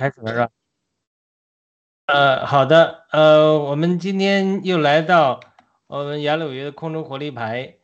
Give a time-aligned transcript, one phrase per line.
[0.00, 0.48] 开始了是吧？
[2.06, 5.40] 呃，好的，呃，我们今天又来到
[5.88, 7.74] 我们雅鲁约的空中活力牌。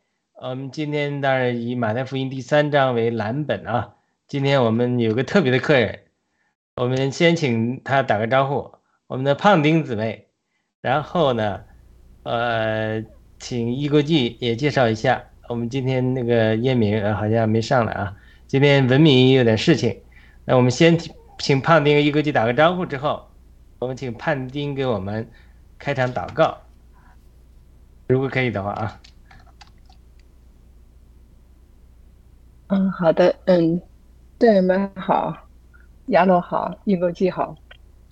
[0.41, 3.93] 我们今天当然以马太福音第三章为蓝本啊。
[4.27, 6.05] 今天我们有个特别的客人，
[6.77, 8.73] 我们先请他打个招呼，
[9.05, 10.27] 我们的胖丁姊妹。
[10.81, 11.65] 然后呢，
[12.23, 13.05] 呃，
[13.37, 15.23] 请易国际也介绍一下。
[15.47, 18.15] 我们今天那个叶明好像没上来啊，
[18.47, 20.01] 今天文明有点事情。
[20.45, 20.97] 那我们先
[21.37, 23.27] 请胖丁易国际打个招呼之后，
[23.79, 25.29] 我们请胖丁给我们
[25.77, 26.57] 开场祷告，
[28.07, 28.99] 如果可以的话啊。
[32.69, 33.81] 嗯，好的，嗯，
[34.37, 35.33] 队员们好，
[36.07, 37.55] 亚罗好，易国际好，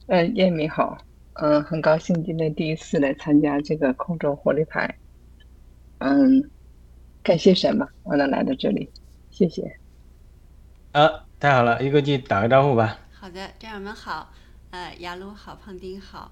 [0.07, 0.97] 嗯，叶明好，
[1.33, 4.95] 嗯，很高兴今天第一次来参加这个空中活力牌，
[5.97, 6.49] 嗯，
[7.21, 8.89] 感谢神吧，我能来到这里，
[9.29, 9.77] 谢谢。
[10.93, 12.97] 啊，太好了，易国际打个招呼吧。
[13.25, 14.31] 好的，战友们好，
[14.69, 16.31] 呃，亚鲁好，胖丁好，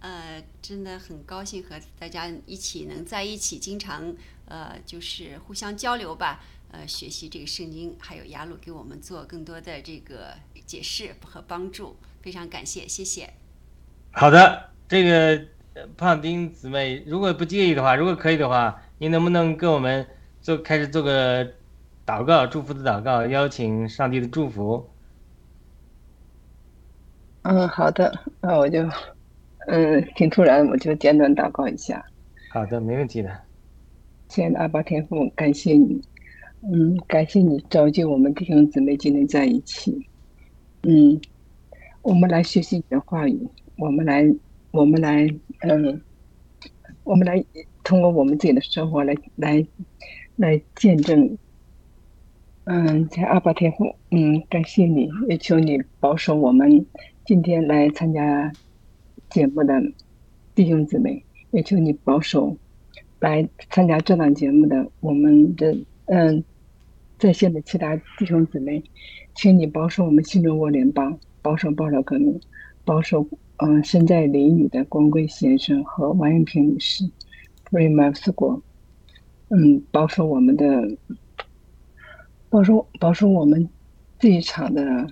[0.00, 4.12] 呃，真的很高兴和大家一起能在一起，经常
[4.46, 6.40] 呃就是互相交流吧。
[6.72, 10.34] 呃，学习这个圣经，还有雅鲁给我们做更多的这个
[10.66, 13.34] 解释和帮助，非常感谢，谢谢。
[14.10, 15.46] 好的，这个
[15.96, 20.04] 胖丁姊妹，如果不介意的话，如果可以的话，您能不能跟我们
[20.40, 21.44] 做开始做个
[22.04, 24.88] 祷告，祝福的祷告，邀请上帝的祝福。
[27.42, 28.88] 嗯，好的，那我就，
[29.66, 32.04] 嗯，挺突然，我就简短祷告一下。
[32.50, 33.30] 好的，没问题的。
[34.28, 36.00] 亲爱的阿爸天父，感谢你。
[36.62, 40.06] 嗯，感谢你召集我们弟兄姊妹今天在一起。
[40.84, 41.20] 嗯，
[42.02, 44.24] 我们来学习你的话语，我们来，
[44.70, 45.26] 我们来，
[45.62, 46.00] 嗯，
[47.02, 47.44] 我们来
[47.82, 49.66] 通过我们自己的生活来来
[50.36, 51.36] 来见证。
[52.64, 56.86] 嗯，在阿巴天父，嗯，感谢你，也求你保守我们
[57.24, 58.52] 今天来参加
[59.30, 59.80] 节目的
[60.54, 62.56] 弟兄姊妹，也求你保守
[63.20, 66.42] 来参加这档节目的我们的嗯。
[67.18, 68.82] 在线的其他弟兄姊妹，
[69.36, 72.40] 请你保守我们新中国联邦，保守报道革命，
[72.84, 73.24] 保守
[73.58, 77.08] 嗯身在淋雨的光贵先生和王艳平女士
[77.70, 78.60] ，Free m a s 国，
[79.50, 80.96] 嗯，保守我们的，
[82.50, 83.68] 保守保守我们
[84.18, 85.06] 这一场的，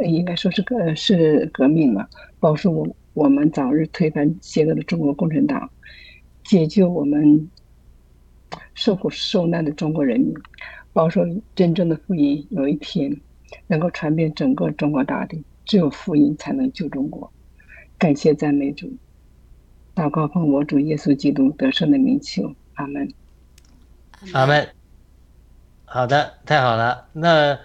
[0.00, 2.08] 应该说是个是革命了，
[2.40, 5.70] 保守我我们早日推翻邪恶的中国共产党，
[6.44, 7.48] 解救我们
[8.74, 10.34] 受苦受难的中国人民。
[10.94, 11.22] 保守
[11.54, 13.14] 真正的福音有一天
[13.66, 17.32] 能够传遍整个中国大地，只有福音才能救中国。
[17.98, 18.92] 感谢赞美主，
[19.94, 23.08] 祷告奉我主耶稣基督得胜的名求，阿门。
[24.32, 24.68] 阿门。
[25.84, 27.06] 好的，太好了。
[27.12, 27.58] 那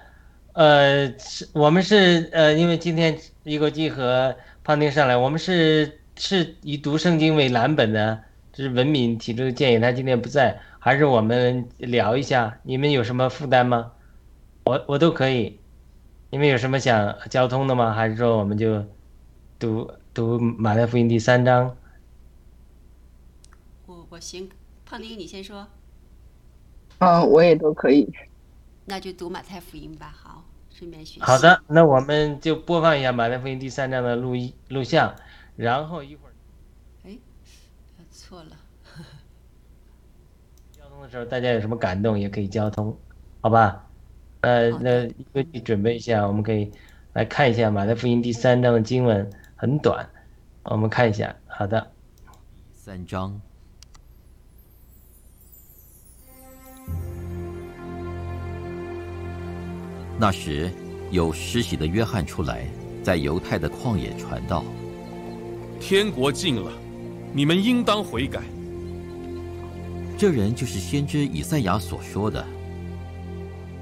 [0.57, 10.59] 呃，是我们是呃，因为今天一国际和胖丁上来，我们是是以读圣经为蓝本的，这是文敏提出的建议，他今天不在。
[10.79, 13.91] 还是我们聊一下，你们有什么负担吗？
[14.63, 15.59] 我我都可以。
[16.31, 17.94] 你们有什么想交通的吗？
[17.94, 18.84] 还是说我们就
[19.59, 21.78] 读读马太福音第三章？
[23.85, 24.50] 我我行，
[24.88, 25.68] 胖丁你先说。
[26.97, 28.12] 嗯，我也都可以。
[28.85, 30.45] 那就读马太福音吧，好，
[30.77, 31.21] 顺便学习。
[31.21, 35.15] 好的，那我们就播放一下马太福音第三章的录音录像，
[35.55, 36.33] 然后一会儿。
[37.03, 37.17] 哎，
[38.11, 38.51] 错了。
[40.71, 42.95] 交通的时候大家有什么感动也可以交通，
[43.41, 43.88] 好吧？
[44.41, 46.71] 呃，那一个你准备一下，我们可以
[47.13, 50.07] 来看一下马太福音第三章的经文，很短，
[50.62, 51.35] 我们看一下。
[51.47, 51.91] 好的，
[52.71, 53.41] 三章。
[60.19, 60.71] 那时
[61.11, 62.65] 有施洗的约翰出来，
[63.03, 64.63] 在犹太的旷野传道：
[65.79, 66.71] 天国近了，
[67.33, 68.41] 你们应当悔改。
[70.17, 72.43] 这人就是先知以赛亚所说的，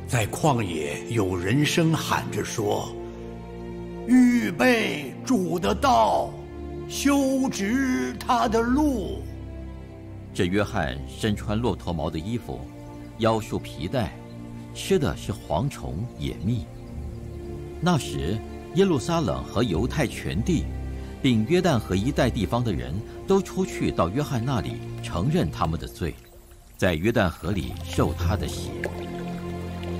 [0.05, 2.93] 在旷野有人声喊着说
[4.05, 6.29] ：“预备主的道，
[6.89, 9.21] 修直他的路。”
[10.35, 12.59] 这约翰身穿骆驼毛的衣服，
[13.19, 14.13] 腰束皮带，
[14.75, 16.65] 吃的是蝗虫野蜜。
[17.81, 18.37] 那时，
[18.75, 20.65] 耶路撒冷和犹太全地，
[21.21, 22.93] 并约旦河一带地方的人
[23.25, 26.13] 都出去到约翰那里，承认他们的罪。
[26.77, 28.69] 在约旦河里受他的洗。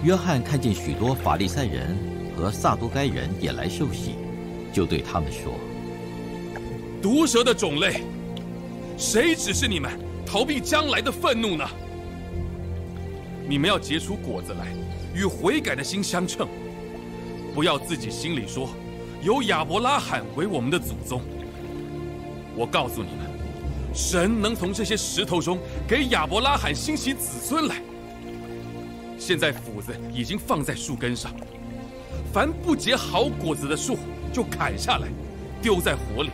[0.04, 1.98] 约翰看见许多法利赛人
[2.36, 4.16] 和撒都该人也来受洗，
[4.74, 5.54] 就对他们说
[7.01, 8.04] ：“毒蛇的种类，
[8.98, 11.66] 谁指示你们逃避将来的愤怒呢？
[13.47, 14.74] 你们要结出果子来，
[15.13, 16.47] 与悔改的心相称。
[17.53, 18.69] 不要自己心里说：
[19.21, 21.21] 有亚伯拉罕为我们的祖宗。
[22.56, 23.30] 我告诉你们，
[23.94, 27.75] 神能从这些石头中给亚伯拉罕兴起子孙来。
[29.18, 31.31] 现在斧子已经放在树根上，
[32.33, 33.97] 凡不结好果子的树
[34.33, 35.07] 就砍下来，
[35.62, 36.30] 丢在火里。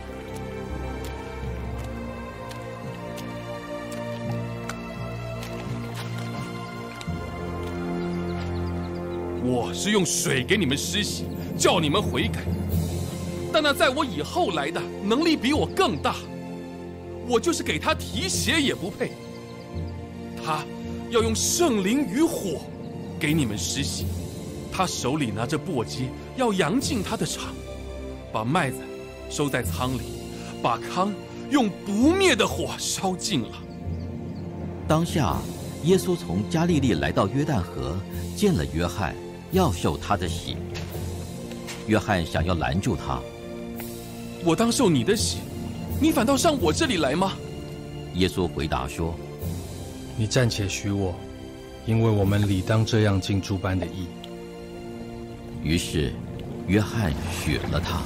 [9.44, 11.24] 我是用水给你们施洗，
[11.58, 12.42] 叫你们悔改。
[13.52, 16.14] 但那在我以后来的能力比我更大，
[17.28, 19.10] 我就是给他提鞋也不配。
[20.44, 20.64] 他
[21.10, 22.60] 要用圣灵与火
[23.18, 24.06] 给你们施洗，
[24.70, 26.06] 他手里拿着簸箕，
[26.36, 27.52] 要扬进他的场，
[28.32, 28.76] 把麦子
[29.28, 30.02] 收在仓里，
[30.62, 31.12] 把糠
[31.50, 33.48] 用不灭的火烧尽了。
[34.86, 35.36] 当下，
[35.82, 37.98] 耶稣从加利利来到约旦河，
[38.36, 39.16] 见了约翰。
[39.52, 40.56] 要受他的洗，
[41.86, 43.20] 约翰想要拦住他。
[44.44, 45.38] 我当受你的洗，
[46.00, 47.34] 你反倒上我这里来吗？
[48.14, 49.14] 耶稣回答说
[50.16, 51.14] ：“你暂且许我，
[51.86, 54.06] 因为我们理当这样尽诸般的义。”
[55.62, 56.12] 于是，
[56.66, 58.00] 约翰许了他。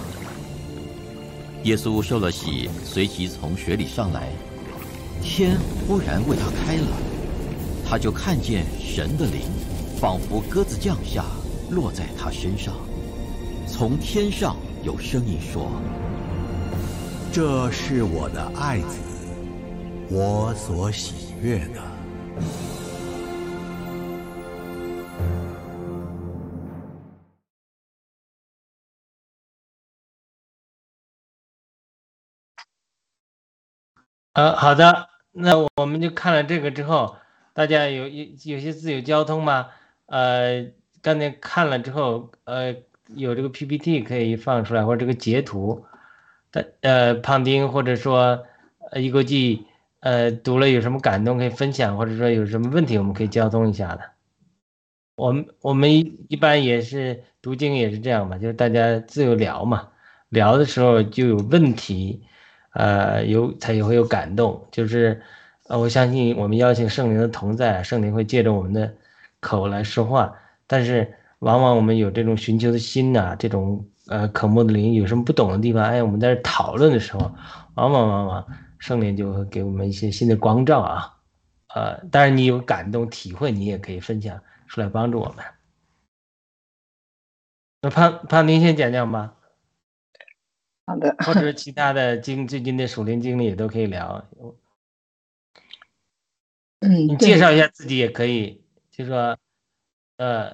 [1.62, 4.28] 耶稣受了洗，随即从水里上来，
[5.22, 5.56] 天
[5.86, 6.88] 忽然为他开了，
[7.88, 9.42] 他就看见神的灵。
[9.98, 11.24] 仿佛鸽子降下，
[11.70, 12.74] 落在他身上。
[13.66, 14.54] 从天上
[14.84, 15.72] 有声音说
[17.32, 18.98] ：“这是我的爱子，
[20.10, 21.80] 我所喜悦的。”
[34.34, 37.16] 呃，好的，那我们就看了这个之后，
[37.54, 39.70] 大家有有有些字有交通吗？
[40.06, 40.64] 呃，
[41.02, 42.74] 刚才看了之后，呃，
[43.08, 45.84] 有这个 PPT 可以放出来，或者这个截图，
[46.50, 48.44] 但呃，胖丁或者说
[48.92, 49.66] 呃一国际，
[50.00, 54.02] 呃，读了有什么感动可以分享，或者说有什么问题我们可以交通一下的。
[55.16, 55.90] 我们我们
[56.28, 59.88] 一般也是读经也是这样嘛，就是大家自由聊嘛，
[60.28, 62.22] 聊的时候就有问题，
[62.74, 65.20] 呃，有才也会有感动，就是
[65.68, 68.94] 呃，我相信我们邀请圣灵的同在，圣灵会借着我们的。
[69.46, 70.34] 口来说话，
[70.66, 77.20] 但是往往我们有这种寻求的心呐，这种呃渴慕的灵，有什么不懂的地方，哎，我们在这讨论的时候，
[77.76, 78.46] 往往往往
[78.78, 81.14] 圣灵就会给我们一些新的光照啊，
[81.74, 85.44] 呃，当然你有感动体会，你也可以分享出来帮助我们。
[87.82, 89.36] 那潘潘您先讲讲吧。
[90.86, 91.14] 好的。
[91.24, 94.26] 或者其他的经最近的属灵经历也都可以聊。
[96.80, 98.65] 嗯，你介绍一下自己也可以。
[98.96, 99.36] 就说，
[100.16, 100.50] 呃，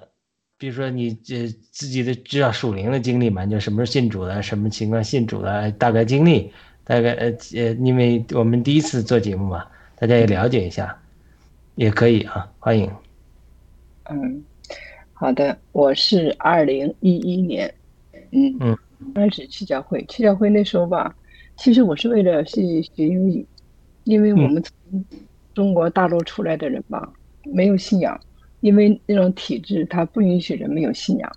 [0.58, 6.50] 比如说你这自己的知道属灵的经历嘛，就什么时候信主的，什么情况信主的，大概经历，
[6.82, 11.00] 大概呃呃，因为我们第一次做节目嘛，大家也了解一下，
[11.76, 12.90] 也可以啊，欢迎。
[14.10, 14.42] 嗯，
[15.12, 17.72] 好的，我是二零一一年，
[18.32, 18.78] 嗯嗯，
[19.14, 21.14] 开始去教会，去教会那时候吧，
[21.56, 23.46] 其实我是为了去学英语，
[24.02, 25.04] 因为我们从
[25.54, 27.08] 中国大陆出来的人吧，
[27.44, 28.20] 没有信仰。
[28.62, 31.30] 因为那种体制，它不允许人们有信仰。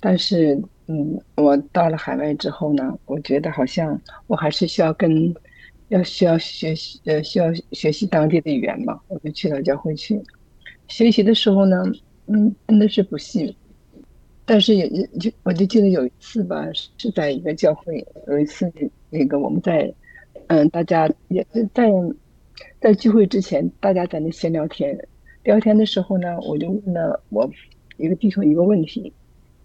[0.00, 5.34] 但是，嗯，我到了海外之后呢，我觉得好像我还是需要跟，
[5.88, 8.98] 要需要学习，呃，需要学习当地的语言嘛。
[9.08, 10.20] 我就去到教会去
[10.86, 11.82] 学习的时候呢，
[12.26, 13.52] 嗯，真的是不信。
[14.44, 14.88] 但是也
[15.18, 18.72] 就我就记得有一次吧，是在一个教会，有一次
[19.10, 19.92] 那个我们在，
[20.46, 21.90] 嗯，大家也在
[22.80, 24.96] 在聚会之前，大家在那闲聊天。
[25.46, 27.48] 聊天的时候呢，我就问了我
[27.98, 29.12] 一个弟兄一个问题，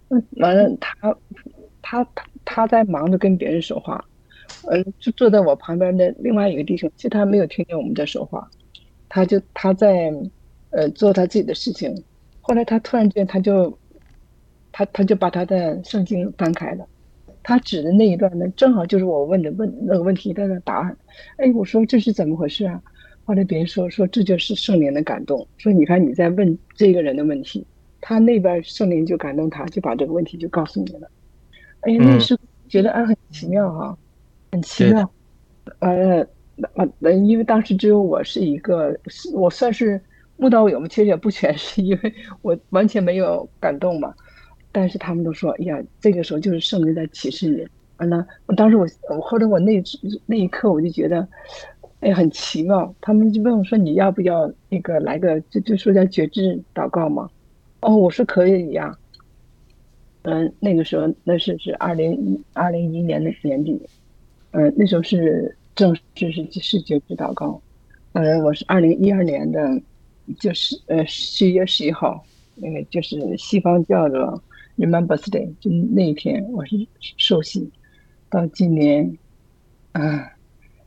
[0.10, 0.96] 嗯，完了他
[1.82, 2.12] 他他
[2.46, 4.06] 他在忙着跟别人说话，
[4.70, 8.48] 嗯，就坐在我旁边的另外一个弟兄，其实他没有听见我们在说话，
[9.10, 10.14] 他就他在
[10.70, 12.04] 呃做他自己的事情，
[12.42, 13.76] 后来他突然间他就
[14.72, 16.86] 他他就把他的圣经翻开了，
[17.42, 20.96] 他指的那一段呢，正好就是我问的问那个问题的答案，
[21.38, 22.80] 哎，我说这是怎么回事啊？
[23.24, 27.66] 后来别人说说这就是圣灵的感动，说你看你在问这个人的问题，
[28.01, 31.10] 他那边圣灵就感动他，就把这个问题就告诉你了。
[31.82, 32.38] 哎呀，那是
[32.68, 33.98] 觉得啊很奇妙哈，
[34.51, 35.10] 很奇妙。
[35.80, 36.25] 呃，
[36.74, 38.98] 呃，因为当时只有我是一个，
[39.34, 40.01] 我算是
[40.38, 44.13] 悟道友嘛，其实也不全是，因为我完全没有感动嘛。
[44.72, 47.66] 但是他们都说，哎呀，这个时候就是圣灵在启示你。
[47.98, 49.82] 完了，我当时我我后来我那
[50.25, 51.25] 那一刻我就觉得。
[52.01, 52.93] 哎，很奇妙。
[53.01, 57.29] 他们就问我说：“你要不要那个来个，就就说叫绝志祷告嘛？”
[57.81, 58.96] 哦，我说可以呀。
[60.24, 63.81] 嗯，那个时候那是是二零一二零一年的年底，
[64.51, 67.60] 嗯，那时候是正式是是九指祷告，
[68.13, 69.81] 嗯，我是二零一二年的，
[70.38, 74.43] 就是呃十一月十一号，那个就是西方叫做
[74.77, 76.75] Remembrance Day，就那一天我是
[77.17, 77.72] 受洗，
[78.29, 79.17] 到今年，
[79.93, 80.34] 啊，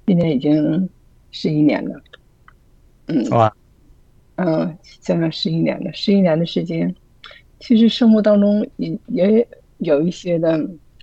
[0.07, 0.89] 今年已经
[1.37, 2.01] 十一年了，
[3.07, 3.53] 嗯，哇，
[4.37, 6.95] 嗯，将近十一年了，十一年的时间。
[7.59, 9.49] 其实生活当中也也
[9.79, 10.57] 有一些的，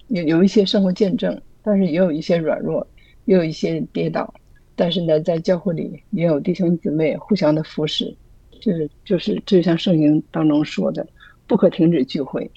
[0.08, 2.88] 有有一些生活见证，但是也有一些软弱，
[3.26, 4.34] 也有一些跌倒。
[4.74, 8.16] 但是呢，在教会里也有弟兄姊妹互相的扶持，
[8.62, 11.06] 就是就是就像圣经当中说的，
[11.46, 12.50] 不可停止聚会，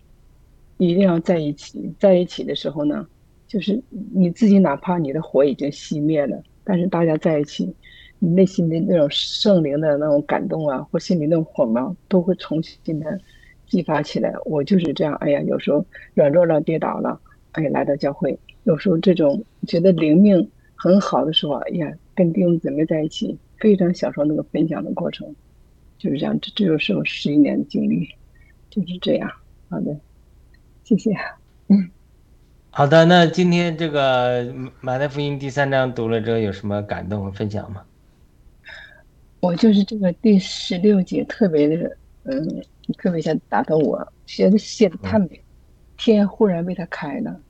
[0.79, 1.93] 一定要在一起。
[1.99, 3.05] 在一起的时候呢，
[3.49, 7.73] 就是你自己哪怕你的火已经熄灭了，但是大家在一起，
[8.19, 13.21] 你内心的那种圣灵的那种感动啊，或心里那种火苗，都会重新的。
[13.67, 15.15] 激发起来，我就是这样。
[15.15, 17.19] 哎呀，有时候软弱了、跌倒了，
[17.53, 18.39] 哎，来到教会。
[18.65, 25.35] 有时候这种觉得灵命很好的时候，哎呀，跟弟兄姊妹在一起，非常享受那个分享的过程。
[25.99, 28.07] 就是这样，这这就是我十一年的经历，
[28.69, 29.31] 就是这样。
[29.71, 29.97] 好的，
[30.85, 31.13] 谢谢。
[31.69, 31.91] 嗯，
[32.77, 33.05] 好的。
[33.05, 37.81] 那今天这个马太福音第三章读了之后，有什么感动和分享吗？
[39.39, 42.65] 我就是这个第十六节特别的，嗯。
[42.99, 45.41] 特别想打动我，写的写的太美，
[45.97, 47.41] 天忽然为他开了，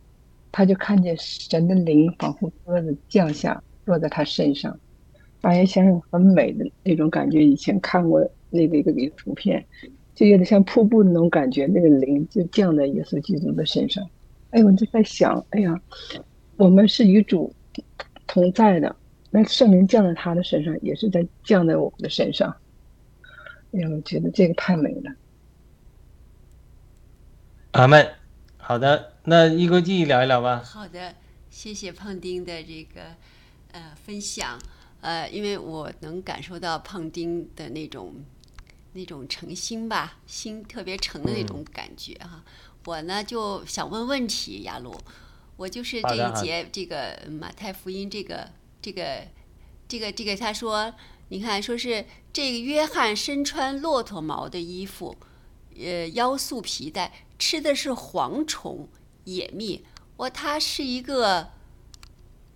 [0.52, 4.78] 他就看见神的灵仿佛鸽子降下，落在他身上，
[5.40, 7.44] 发现先生很美的那种感觉。
[7.44, 9.64] 以前看过那个一个一个图片，
[10.14, 14.08] 就有点像瀑布的那种感觉，那个灵就降在耶稣基督的身上。
[14.54, 15.80] 哎，我就在想，哎呀，
[16.56, 17.52] 我们是与主
[18.24, 18.94] 同在的，
[19.30, 22.56] 那圣灵降在他的身上，也是在降在我们的身上。
[23.72, 25.12] 哎呀，我觉得这个太美了。
[27.72, 28.08] 阿门，
[28.56, 30.62] 好的，那一国记聊一聊吧。
[30.64, 31.16] 好的，
[31.50, 33.02] 谢谢胖丁的这个
[33.72, 34.56] 呃分享，
[35.00, 38.14] 呃，因为我能感受到胖丁的那种
[38.92, 42.44] 那种诚心吧，心特别诚的那种感觉哈。
[42.84, 44.94] 我呢就想问问题，雅鲁，
[45.56, 48.50] 我就是这一节这个马太福音这个
[48.82, 49.26] 这个
[49.88, 50.94] 这个这个他说，
[51.28, 55.16] 你看说是这个约翰身穿骆驼毛的衣服，
[55.78, 57.12] 呃，腰束皮带。
[57.36, 58.88] 吃的是蝗虫、
[59.24, 59.84] 野蜜。
[60.16, 61.50] 我，他是一个，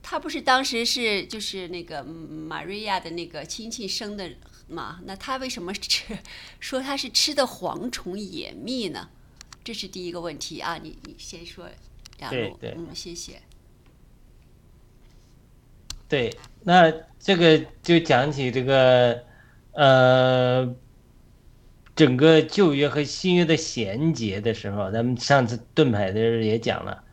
[0.01, 4.31] 他不是当时是就是那个玛瑞亚的那个亲戚生的
[4.69, 5.01] 嘛？
[5.05, 6.17] 那他为什么吃
[6.61, 9.11] 说他是吃的蝗虫、野蜜呢？
[9.69, 10.79] 这是第一个问题啊！
[10.83, 11.69] 你你先说，
[12.21, 13.35] 杨璐，嗯，谢谢。
[16.09, 19.23] 对，那这个就讲起这个，
[19.73, 20.75] 呃。
[21.95, 27.05] 整个旧约和新约的衔接的时候，咱们上次盾牌的时候也讲了，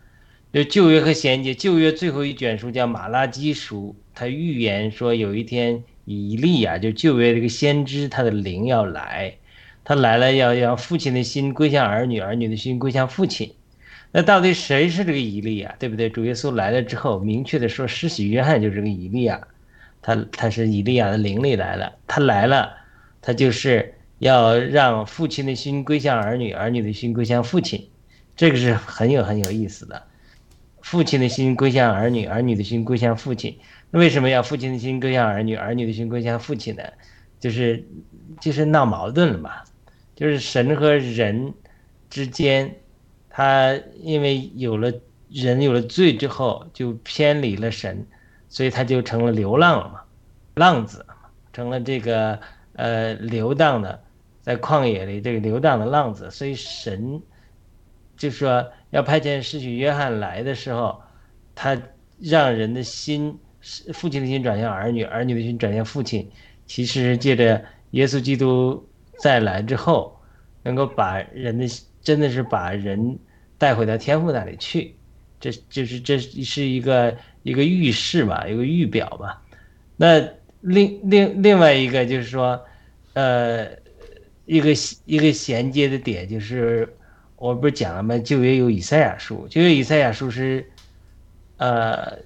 [0.53, 1.53] 就旧约和衔接。
[1.53, 9.39] 旧约最后一卷书叫马拉基书，他预言说有一天以利亚就旧约这个先知，他的灵要来，
[9.85, 13.53] 他来了要让父亲的心归向儿女，儿女的心归向父亲。
[14.11, 16.09] 那到底谁是这个以利亚，对不对？
[16.09, 19.39] 主耶稣来了之后，明确的说，施洗约翰就是个以利亚，
[20.01, 22.73] 他他是以利亚的灵力来了，他来了，
[23.21, 23.93] 他就是。
[24.19, 27.89] 要让父亲的心归向儿女，儿女的心归向父亲，
[28.33, 30.01] 这个是很有很有意思的。
[30.81, 33.59] 父亲的心归向儿女，儿女的心归向父亲。
[33.91, 36.83] 那为什么要父亲的心归向儿女，儿女的心归向父亲呢？
[37.41, 37.83] 就是
[38.39, 39.51] 就是闹矛盾了嘛。
[40.15, 41.53] 就是神和人
[42.09, 42.75] 之间，
[43.29, 44.91] 他因为有了
[45.29, 48.07] 人有了罪之后，就偏离了神，
[48.49, 50.01] 所以他就成了流浪了嘛，
[50.55, 51.05] 浪子
[51.51, 52.39] 成了这个
[52.73, 54.01] 呃流荡的。
[54.41, 57.19] 在旷野里，这个流荡的浪子，所以神
[58.15, 61.01] 就说要派遣使徒约翰来的时候，
[61.55, 61.75] 他
[62.19, 66.29] 让人的心是，父亲的心转向儿女，儿女的心转向父亲。
[66.67, 68.87] 其实借着耶稣基督
[69.19, 70.19] 再来之后，
[70.63, 71.65] 能够把人的
[72.01, 73.17] 真的是把人
[73.57, 74.95] 带回到天父那里去，
[75.39, 79.41] 这就是这是一个一个预示吧，一个预表吧。
[79.97, 80.21] 那
[80.61, 82.63] 另另另外一个就是说，
[83.13, 83.83] 呃。
[84.47, 84.69] 一个
[85.05, 86.87] 一个衔接的点就是，
[87.35, 88.15] 我不是讲了吗？
[88.19, 90.69] 旧约有以赛亚书，旧约以赛亚书是，
[91.57, 92.19] 呃，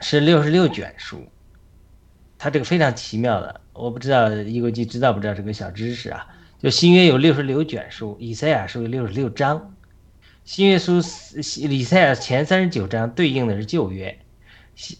[0.00, 1.24] 是六十六卷书，
[2.44, 6.26] 它这个非常奇妙的，我不知道一国际知道不知道这个小知识啊？
[6.58, 9.74] 就新约有六十六卷书，以赛亚书有六十六章，
[10.44, 11.00] 新约书
[11.70, 14.18] 以赛亚前三十九章对应的是旧约，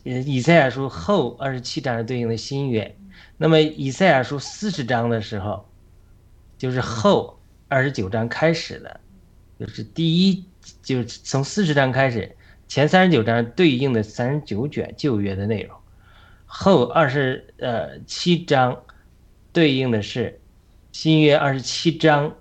[0.05, 2.97] 以赛亚书后二十七章是对应的新约。
[3.37, 5.69] 那么以赛亚书四十章的时候，
[6.57, 9.01] 就是后二十九章开始的，
[9.61, 10.47] 就是第一，
[10.83, 12.35] 就是从四十章开始，
[12.69, 15.77] 前三十九章对应的三十九卷旧约的内容，
[16.57, 18.81] 后二十呃七章
[19.53, 20.41] 对应的是
[20.93, 22.33] 新约二十七章，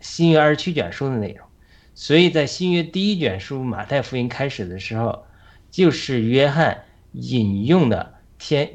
[0.00, 1.46] 新约二十七卷书的内容。
[1.94, 5.24] 所以在新约第一卷书马太福音开始的时候，
[5.70, 8.68] 就是约翰引用的天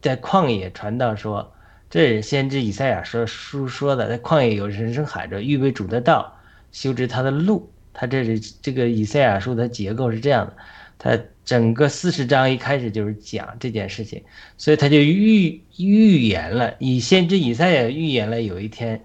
[0.00, 1.52] 在旷野传道说。
[1.90, 6.38] 这是先知以赛亚说书说的，在旷野有人声喊着预备主的道，
[6.72, 7.70] 修直他的路。
[7.92, 10.56] 他这是这个以赛亚书的结构是这样的，
[10.98, 14.22] 他整个四十章一开始就是讲这件事情，
[14.58, 19.00] 所以他就预预言了，以先知以赛亚预言了有一天，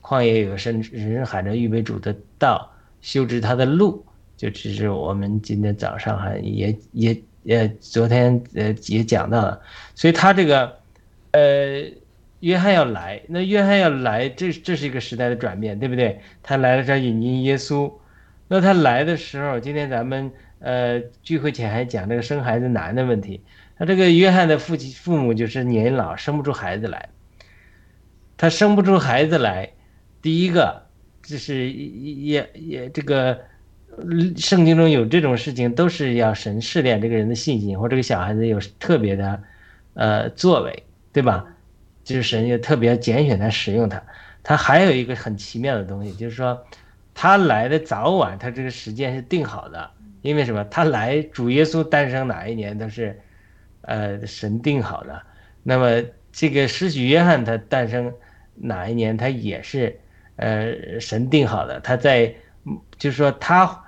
[0.00, 4.06] 旷野有声人声喊着预备主的道，修直他的路。
[4.36, 9.60] 就只是我们今天早上还也也也昨天呃也讲到了，
[9.96, 10.78] 所以他这个
[11.32, 11.90] 呃。
[12.40, 16.20] 约翰要来，那约翰要来，这这是一个时代的转变，对不对？
[16.40, 17.92] 他来了这引进耶稣，
[18.46, 23.42] 那他来的时候，今天咱们呃聚会前还讲这个生孩子难的问题。
[23.76, 27.08] 他这个约翰的父亲父母就是年老，生不出孩子来。
[28.36, 29.70] 他生不出孩子来，
[30.22, 30.86] 第一个
[31.22, 33.38] 就是也也这个
[34.36, 39.42] 圣经中有这种事情，都是要神试炼这个人的信心，或这个小孩子有特别的
[39.94, 41.46] 呃作为，对吧？
[42.04, 44.02] 就是神也特别拣选他使用他，
[44.42, 46.64] 他还有一个很奇妙的东西，就是说，
[47.12, 49.90] 他来的早晚，他这个时间是定好的，
[50.28, 50.62] 因为什么？
[50.64, 53.18] 他来主耶稣诞生哪一年都是，
[53.80, 55.22] 呃，神定好的。
[55.62, 58.12] 那么这个施洗约翰他诞生
[58.54, 59.98] 哪一年，他也是，
[60.36, 61.80] 呃，神定好的。
[61.80, 62.34] 他在，
[62.98, 63.84] 就是说他，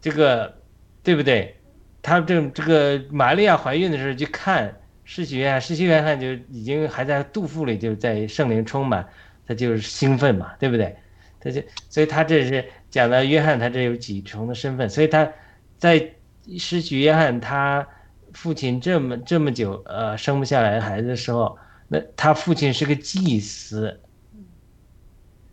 [0.00, 0.56] 这个，
[1.02, 1.56] 对不对？
[2.00, 4.72] 他这这个玛利亚怀孕的时候去看。
[5.06, 9.06] 世袭约翰，世袭约翰就已经还在肚腹里，就在圣灵充满，
[9.46, 10.96] 他就是兴奋嘛，对不对？
[11.40, 11.60] 他就，
[11.90, 15.30] 所以他这是讲到约翰，他这有几重的身份，所以他
[15.84, 16.14] 在
[16.56, 17.86] 失去约翰他
[18.32, 24.00] 父亲这么这么久，呃，生不下来孩子的时候，那他父亲是个祭司，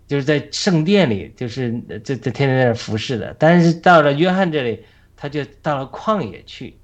[0.08, 4.86] 就是在圣殿里，就是这这天天在那服侍的，但是到了约翰这里，
[5.18, 6.78] 他就到了旷野去。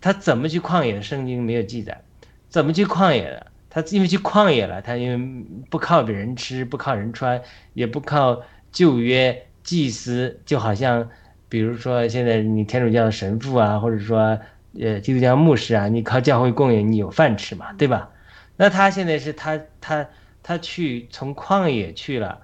[0.00, 1.00] 他怎么去旷野？
[1.00, 2.02] 圣经没有记载，
[2.48, 3.46] 怎么去旷野的？
[3.68, 7.40] 他因为去旷野了，他因为不靠别人吃，不靠人穿，
[7.74, 11.08] 也不靠旧约祭司，就好像，
[11.50, 14.38] 比如说现在你天主教的神父啊，或者说
[14.80, 18.08] 呃基督教牧师啊，你靠教会供应，你有饭吃嘛，对吧？
[18.56, 20.08] 那他现在是他他
[20.42, 22.40] 他去从旷野去了，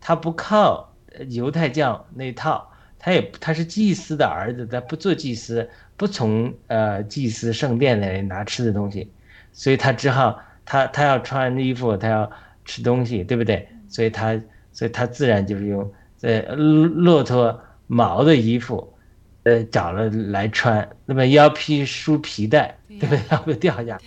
[0.00, 0.94] 他不靠
[1.30, 2.70] 犹太教那套，
[3.00, 5.68] 他也他是祭司的儿子，他不做祭司。
[5.96, 9.12] 不从呃祭司圣殿那里拿吃的东西，
[9.52, 12.30] 所以他只好他他要穿衣服，他要
[12.64, 13.68] 吃东西，对不对？
[13.86, 14.40] 所以他
[14.72, 15.92] 所以他自然就是用
[16.22, 18.94] 呃骆驼毛的衣服，
[19.42, 23.20] 呃找了来穿，那么腰披书皮带，对不对？
[23.30, 24.00] 要不掉下，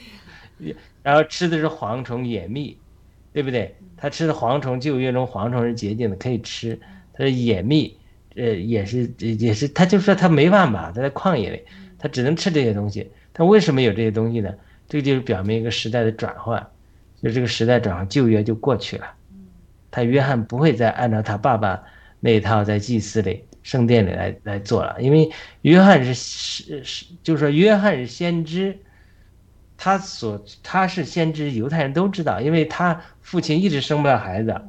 [1.01, 2.77] 然后吃的是蝗虫野蜜，
[3.33, 3.75] 对不对？
[3.97, 6.79] 他吃的蝗虫，旧约中蝗虫是洁净的，可以吃。
[7.11, 7.97] 他的野蜜，
[8.35, 11.61] 呃也是也是，他就说他没办法，他在旷野里。
[11.99, 14.53] 他只能吃这些东西，他为什么有这些东西呢？
[14.89, 16.65] 这个就是表明一个时代的转换，
[17.21, 19.05] 就这个时代转换，旧约就过去了。
[19.89, 21.81] 他约翰不会再按照他爸爸
[22.19, 25.31] 那一套在祭祀里、圣殿里来来做了，因为
[25.63, 28.77] 约翰是是是，就是说约翰是先知，
[29.77, 34.61] 他所他是先知，犹太人都知道，因为他父亲一直生不了孩子，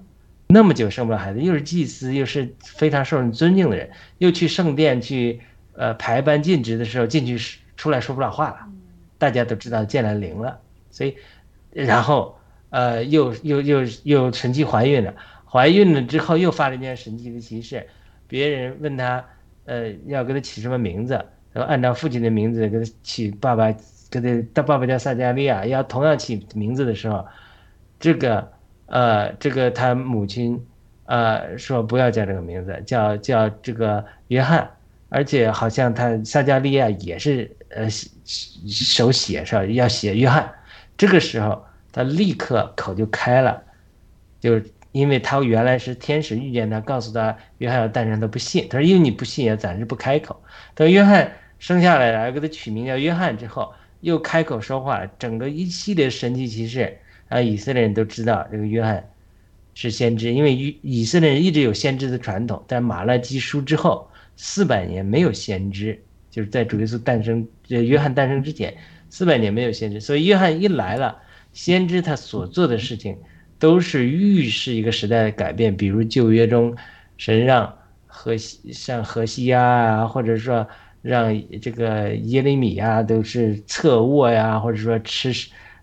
[0.47, 5.41] 那么久生不了孩子，又是祭司，又是非常受人尊敬的人，又去圣殿去。
[5.77, 7.37] 呃，排班尽职的时候进去
[7.77, 8.59] 出来说不了话了，
[9.19, 10.61] 大家都知道见了灵了，
[10.93, 11.17] 所以，
[11.73, 12.39] 然后
[12.71, 15.13] 呃，又又又又神奇怀孕了，
[15.45, 17.89] 怀孕了之后又发了一件神奇的奇事，
[18.27, 19.25] 别人问他，
[19.65, 21.15] 呃，要给他起什么名字，
[21.53, 23.73] 然后按照父亲的名字给他起爸爸，
[24.11, 27.27] 给他他爸爸叫萨加利亚，要同样起名字的时候，
[27.99, 28.53] 这个
[28.87, 30.65] 呃，这个他母亲
[31.07, 34.71] 呃说不要叫这个名字，叫叫这个约翰。
[35.11, 37.89] 而且好像他萨加利亚也是呃
[38.67, 40.53] 手写上要写约翰，
[40.97, 43.63] 这个时候他立刻口就开了，
[44.41, 50.41] 就是因为他原来是天使遇见他，告诉他约翰要诞生，他不信，他说因为你不信，也暂时不开口。
[50.75, 56.97] 等约翰生下来了，给他取名叫约翰之后，又开口说话，整个一系列神奇奇事，
[57.29, 59.11] 啊，以色列人都知道这个约翰
[59.75, 64.09] 是先知，因为以以色列人一直有先知的传统，在马拉基书之后。
[64.37, 68.77] 四百年没有先知，就是在主耶稣诞生、呃约翰诞生之前，
[69.09, 70.01] 四百年没有先知。
[70.01, 73.17] 所以约翰一来了，先知他所做的事情，
[73.65, 75.75] 都是预示一个时代的改变。
[75.75, 76.77] 比如旧约中，
[77.17, 77.75] 神让
[78.07, 80.69] 河西像河西啊，或者说
[81.01, 85.33] 让这个耶利米啊都是侧卧呀，或者说吃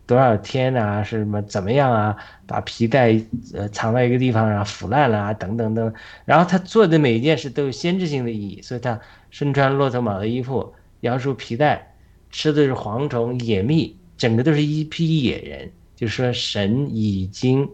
[0.06, 2.16] 多少天啊，是什么怎么样啊？
[2.46, 3.20] 把皮带
[3.56, 5.92] 呃藏在一个地方，然后腐烂了啊，等等等。
[6.26, 9.00] 然后他做的每一件事都有先知性的意义，所以他
[9.32, 11.96] 身穿骆驼毛的衣服，摇束皮带，
[12.30, 15.72] 吃的是蝗虫野蜜，整个都是一批野人。
[16.02, 17.70] 就是说，神已经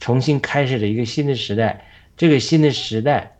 [0.00, 1.86] 重新开始了一个新的时代。
[2.16, 3.36] 这个新的时代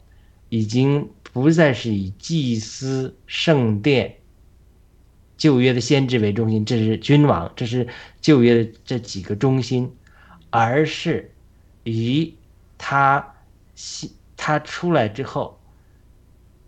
[0.51, 4.17] 已经不再是以祭司、圣殿、
[5.39, 7.89] 旧约的先知为中心，这是君王，这是
[8.21, 9.91] 旧约的这几个中心，
[10.51, 11.33] 而是
[11.85, 12.35] 以
[12.77, 13.35] 他
[13.75, 15.59] 新他出来之后，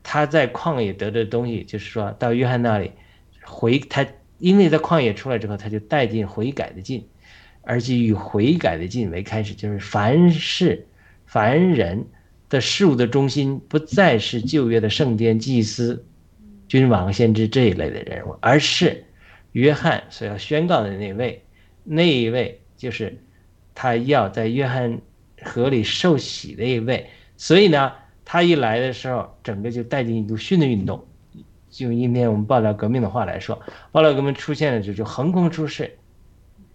[0.02, 2.92] 他在旷野得的东西，就是说到约翰那里
[3.44, 4.06] 回他，
[4.38, 7.06] 因为在旷野出来之后，他就带进悔改的劲。
[7.62, 10.86] 而且以悔改的劲为开始，就是凡事、
[11.26, 12.06] 凡人
[12.48, 16.04] 的事物的中心，不再是旧约的圣殿、祭司、
[16.68, 19.04] 君王、先知这一类的人物，而是
[19.52, 21.44] 约翰所要宣告的那位，
[21.84, 23.18] 那一位就是
[23.74, 25.00] 他要在约翰
[25.42, 27.08] 河里受洗的一位。
[27.36, 27.92] 所以呢，
[28.24, 31.06] 他一来的时候，整个就带进一股新的运动。
[31.70, 33.60] 就用今天我们报道革命的话来说，
[33.92, 35.96] 报道革命出现了就就横空出世。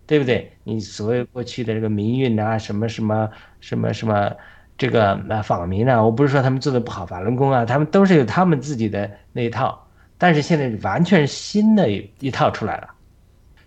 [0.07, 0.51] 对不对？
[0.63, 3.27] 你所谓过去的这个民运啊，什么什么
[3.59, 4.31] 什么什么，
[4.77, 9.87] 这个呃访民啊，我不是说他们做的不好，法轮功啊，他们都是有他们自己的那一套。
[10.17, 12.89] 但是现在完全是新的一套出来了，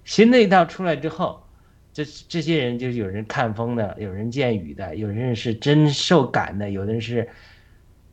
[0.04, 1.42] 新的一套出来之后，
[1.92, 7.28] 这这些人就是有人看风的，有人见雨的，有人是真受感的，有的人是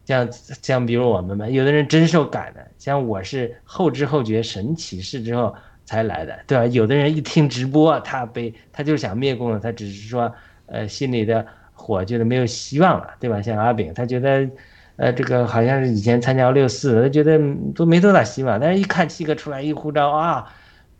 [0.05, 5.55] 像像比如我们嘛，有的人真受感的，像我是后知后觉，神启示之后。
[5.85, 6.65] 才来的，对吧？
[6.65, 10.33] 有的人一听直播，他被他就想灭共了，他只是说，
[10.65, 13.41] 呃，心里的火觉得没有希望了，对吧？
[13.41, 14.49] 像阿炳，他觉得，
[14.95, 17.39] 呃，这个好像是以前参加六四，他觉得
[17.75, 18.59] 都没多大希望。
[18.59, 20.51] 但是一看七哥出来一呼召啊，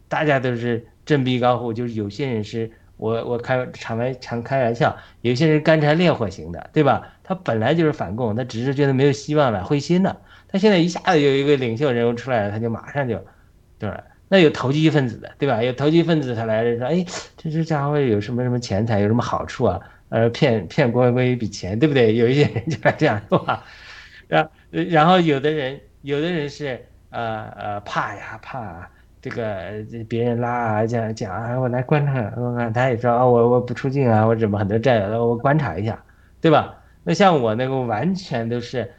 [0.07, 1.73] 大家都是振臂高呼。
[1.73, 7.01] 就是有些人是我我开常玩常开玩笑，有些人干柴烈火型的，对吧？
[7.23, 10.17] 他本来就是反共，他只是觉得没有希望了，灰心了。
[10.47, 13.19] 他现在一下子有一个领袖人物出来了，他就马上就，
[13.79, 14.03] 对吧？
[14.27, 15.61] 那有投机分子的，对吧？
[15.61, 17.05] 有投机分子，他来说，哎，
[17.37, 19.79] 这这家伙有什么什么钱财，有什么好处啊？
[20.09, 22.13] 呃，骗骗郭文贵一笔钱，对不对？
[22.17, 23.63] 有一些人就来这样说话，
[24.27, 28.89] 然然后有的人，有的人是呃呃怕呀怕
[29.21, 36.03] 这个别人拉啊讲讲啊，我来观察，我看他也说啊，我我不出镜啊，我怎么很多债，我观察一下，
[36.41, 36.75] 对吧？
[37.03, 38.91] 那像我那个完全都是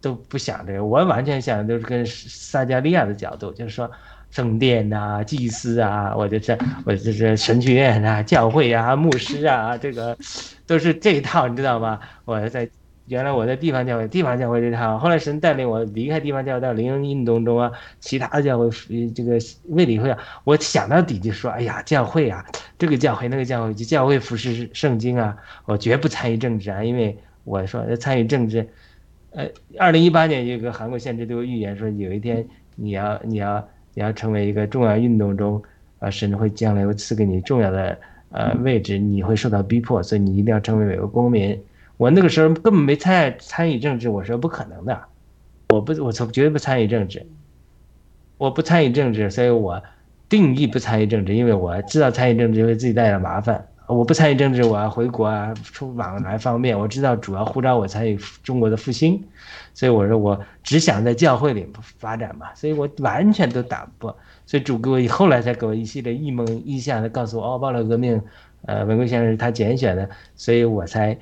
[0.00, 3.90] 都不想这个，我完全想都是跟撒加利亚的角度，就是说。
[4.32, 10.16] 圣殿呐，祭司啊，我就是我就是神学院啊，教会啊，牧师啊，这个
[10.66, 12.00] 都是这一套，你知道吗？
[12.24, 12.66] 我在
[13.06, 18.70] 原来我在地方教会，地方教会这套，后来神带领我离开地方教会到灵恩运动中啊，其他的教会，
[19.14, 22.42] 这个卫理会啊，我想到底就说，哎呀，教会啊，
[22.78, 28.66] 这个教会那个教会，就教会服侍圣经啊，我绝不参与政治啊，因为我说参与政治，
[29.32, 29.46] 呃，
[29.78, 33.68] 二零一八年有个韩国先知对我预言说，有一天你要你要。
[33.94, 35.62] 你要成为一个重要运动中，
[35.98, 37.98] 啊，神会将来会赐给你重要的
[38.30, 41.58] 呃位置，你会受到逼迫，所以你一定要成为美国公民。
[41.98, 44.98] 我那个时候根本没参参与政治，我说不可能的，
[45.68, 47.24] 我不，我从绝对不参与政治，
[48.38, 49.82] 我不参与政治，所以我
[50.28, 53.66] 定义不参与政治，因为我知道参与政治会自己带来麻烦。
[53.88, 56.78] 我不参与政治，我要回国啊，出往来方便。
[56.78, 59.22] 我知道主要呼召我参与中国的复兴，
[59.74, 61.66] 所以我说我只想在教会里
[61.98, 64.06] 发展嘛，所以我完全都打不。
[64.46, 68.20] 所以主给我后来才给我一系列异梦异象的告诉我，哦，暴乱革命，
[68.66, 71.18] 呃，文贵先生是他拣选的，所以我才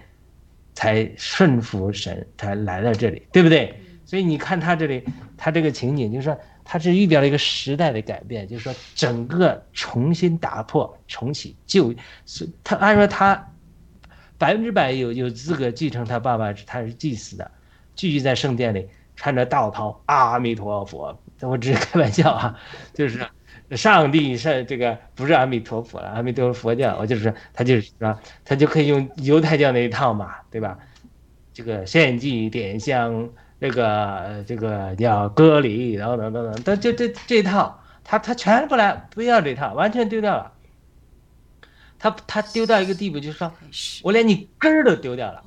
[0.75, 3.75] 才顺服神，才来到这里，对不对？
[4.05, 5.05] 所以你看他这里，
[5.37, 6.39] 他这个情景就是说。
[6.65, 11.93] 它是预表了一个时代的改变，就是说整个重新打破、重启就。
[12.27, 13.53] 是他按说他
[14.39, 17.51] 百分之百有有资格继承他爸爸，他是祭司的，
[17.95, 20.01] 继续在圣殿里穿着道袍。
[20.07, 22.57] 阿弥陀佛，我只是开玩笑啊，
[22.95, 23.27] 就是
[23.73, 30.79] 上帝是这个不是阿弥陀佛了，阿弥陀佛教，我就是他就是说他就可以用犹太教那一套嘛，对吧？
[31.53, 33.29] 这个献祭点香。
[33.61, 40.51] 这个这个叫割礼，然后等等等，但就这这套，他他全不来，不要这套，完全丢掉了。
[41.99, 43.53] 他他丢到一个地步，就是说，
[44.03, 45.45] 我连你根儿都丢掉了，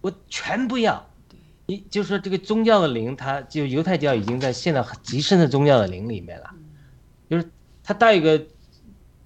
[0.00, 1.06] 我全不要。
[1.66, 6.50] 你就是说这个宗教的灵，他就犹太教已经在陷到极深的宗教的灵里面了。
[7.28, 7.50] 就是
[7.84, 8.38] 他到一个，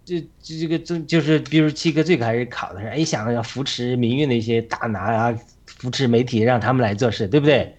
[0.05, 5.38] 这这这个宗就是，比如七哥最开始考的时候，哎，想要扶持民运的一些大拿啊。
[5.66, 7.75] 扶持媒体，让他们来做事，对不对？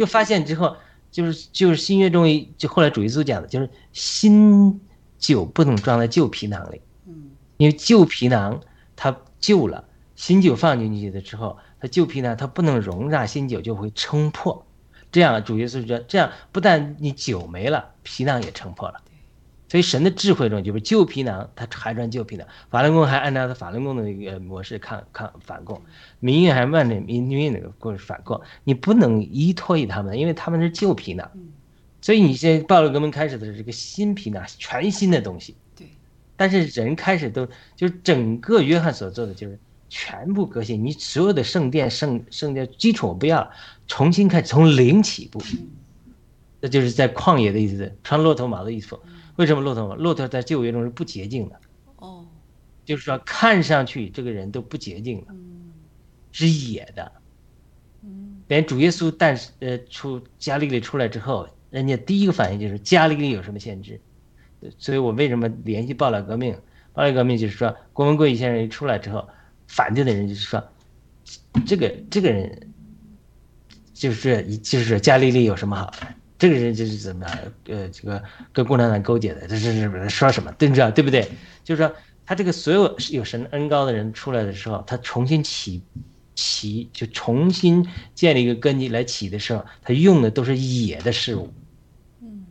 [0.00, 0.78] 就发现之后，
[1.10, 2.24] 就是就是新约中
[2.56, 4.80] 就后来主耶稣讲的，就是新
[5.18, 8.62] 酒不能装在旧皮囊里，嗯因为旧皮囊
[8.96, 9.84] 它旧了，
[10.16, 14.64] 新酒放进去的之后，它旧皮囊它不能容纳新酒，就会撑破。
[15.12, 19.02] 这样主耶稣说，这样不但你酒没了，皮囊也撑破了。
[19.70, 22.44] 所以神的智慧中就是旧皮囊，它还穿旧皮囊。
[22.70, 25.80] 法轮功还按照他法轮功的一个模式抗抗反共，
[26.18, 28.40] 民运还按照民民运那个过反共。
[28.64, 31.30] 你不能依托于他们，因为他们是旧皮囊。
[32.00, 35.54] 所以你现在暴力革命开始的是这个新皮囊，全新的东西。
[35.76, 35.86] 对，
[36.36, 39.56] 但是人开始都就是整个约翰所做的就是
[39.88, 43.50] 全部革新，你所有的圣殿圣圣殿基础我不要了，
[43.86, 45.40] 重新开始从零起步。
[46.60, 48.98] 那就是在旷野的意思，穿骆驼毛的意思。
[49.40, 49.94] 为什么骆驼毛？
[49.94, 51.58] 骆驼在旧约中是不洁净的，
[51.96, 52.26] 哦，
[52.84, 55.72] 就是说看上去这个人都不洁净的，嗯
[56.30, 57.10] 是野的。
[58.02, 63.98] 嗯连主耶稣诞呃出加利利出来之后，人家第一个反应就是加利利有什么限制？
[64.76, 66.54] 所以我为什么联系暴乱革命？
[66.92, 69.26] 暴乱革命就是说，郭文贵先生一出来之后，
[69.68, 70.62] 反对的人就是说，
[71.64, 72.70] 这个这个人
[73.94, 75.98] 就是就是加利利有什么好的？
[76.40, 77.26] 这个人就是怎么？
[77.26, 78.20] 样呃这个
[78.52, 80.50] 跟共产党勾结的，这这这说什么？
[80.52, 80.90] 对不对？
[80.90, 81.28] 对不对？
[81.62, 85.82] 就是说他这个所有有神恩高的人出来的时候，他重新起
[86.34, 91.52] 起就重新建立一个根基来起的时候，他用的都是野的事物。
[92.22, 92.46] 嗯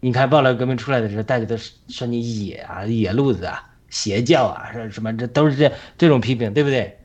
[0.00, 5.16] 你看暴乱革命出来的时候，大家都说你野啊、野路子啊、邪教啊，说什么？
[5.16, 6.98] 这都是这这种批评，对不对？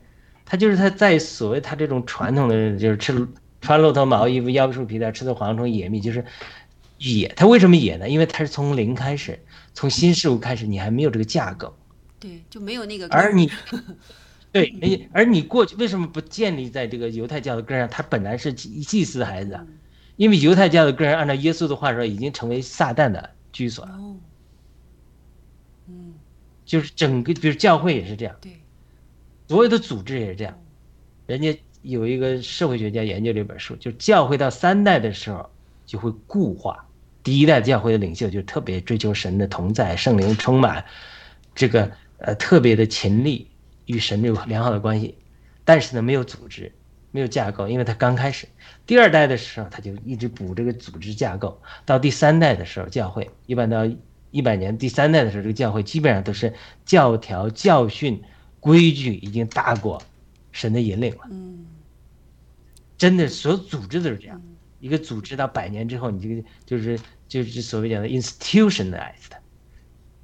[0.44, 3.28] 他就是他在所谓他这种传统的人，就是吃
[3.60, 6.24] 穿骆驼毛衣服、腰束皮带、吃的蝗虫、野蜜，就是
[6.98, 7.28] 野。
[7.36, 8.08] 他为什么野呢？
[8.08, 9.38] 因为他是从零开始，
[9.74, 11.76] 从新事物开始，你还没有这个架构。
[12.18, 13.50] 对，就没有那个而你，
[14.52, 14.74] 对，
[15.12, 17.88] 而而你过去为什么不建立在这个犹太教的根上？
[17.88, 19.66] 他本来是祭祭司的孩子啊，
[20.16, 23.92] 因为犹太教的根按照耶稣的话说，已经成为撒旦的居所了。
[23.92, 24.16] 哦，
[25.88, 26.12] 嗯，
[26.66, 28.60] 就是整个，比如教会也是这样，对，
[29.48, 30.58] 所有的组织也是这样。
[31.26, 35.48] 人家有一个社会学家研究这本书，就教会到三代的时候
[35.86, 36.86] 就会固化。
[37.22, 40.84] 第一代教会的领袖就特别追求神的同在，圣灵充满，
[41.54, 43.46] 这个呃特别的勤力，
[43.86, 45.14] 与神有良好的关系，
[45.64, 46.72] 但是呢没有组织，
[47.10, 48.46] 没有架构，因为他刚开始。
[48.86, 53.86] 第二代的时候他就一直补这个组织架构，到第三代的时候，教会一般到
[54.30, 58.22] 一百年第三代的时候，这个教会基本上都是教条、教训、
[58.60, 60.02] 规矩已经大过
[60.52, 61.20] 神的引领了。
[63.00, 64.38] 真的，所有组织都是这样。
[64.78, 69.32] 一个组织到百年之后，你这个就是就是所谓讲的 institutionalized，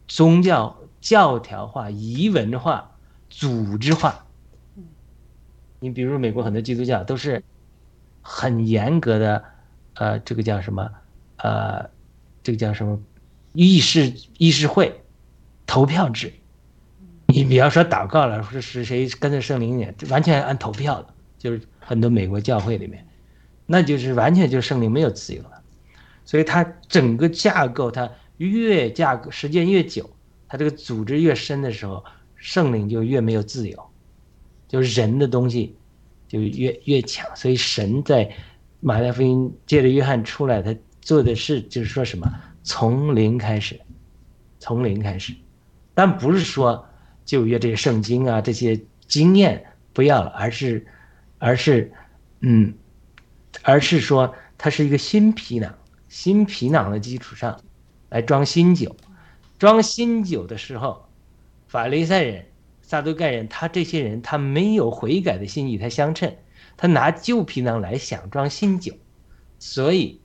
[0.06, 2.94] 宗教教条化、仪文化、
[3.30, 4.26] 组织化。
[5.80, 7.42] 你比如美国很多基督教都是
[8.20, 9.44] 很严格的，
[9.94, 10.90] 呃，这个叫什么？
[11.38, 11.88] 呃，
[12.42, 13.00] 这个叫什么？
[13.54, 15.00] 议事议事会
[15.66, 16.30] 投票制。
[17.28, 19.86] 你比方说祷告了，说是谁跟着圣灵呢？
[20.10, 23.06] 完全按投票的，就是很多美国教会里面，
[23.64, 25.62] 那就是完全就是圣灵没有自由了。
[26.24, 30.10] 所以它整个架构，它越架构时间越久，
[30.48, 33.90] 它这个组织越深的时候，圣灵就越没有自由，
[34.66, 35.76] 就是人的东西
[36.26, 37.24] 就越越强。
[37.36, 38.28] 所以神在
[38.80, 42.28] 马太福音借着约翰出来，他做的事就是说什么？
[42.64, 43.80] 从零开始，
[44.58, 45.32] 从零开始，
[45.94, 46.84] 但不是说
[47.24, 50.84] 旧约这些圣经啊这些经验不要了，而是
[51.38, 51.92] 而是
[52.40, 52.74] 嗯，
[53.62, 55.74] 而是说它是一个新皮囊，
[56.08, 57.60] 新皮囊的基础上
[58.08, 58.94] 来装新酒。
[59.58, 61.08] 装新酒的时候，
[61.66, 62.44] 法利赛人、
[62.82, 66.36] 撒都盖人，他这些人他没有悔改的心与他相称，
[66.76, 68.92] 他拿旧皮囊来想装新酒，
[69.58, 70.20] 所以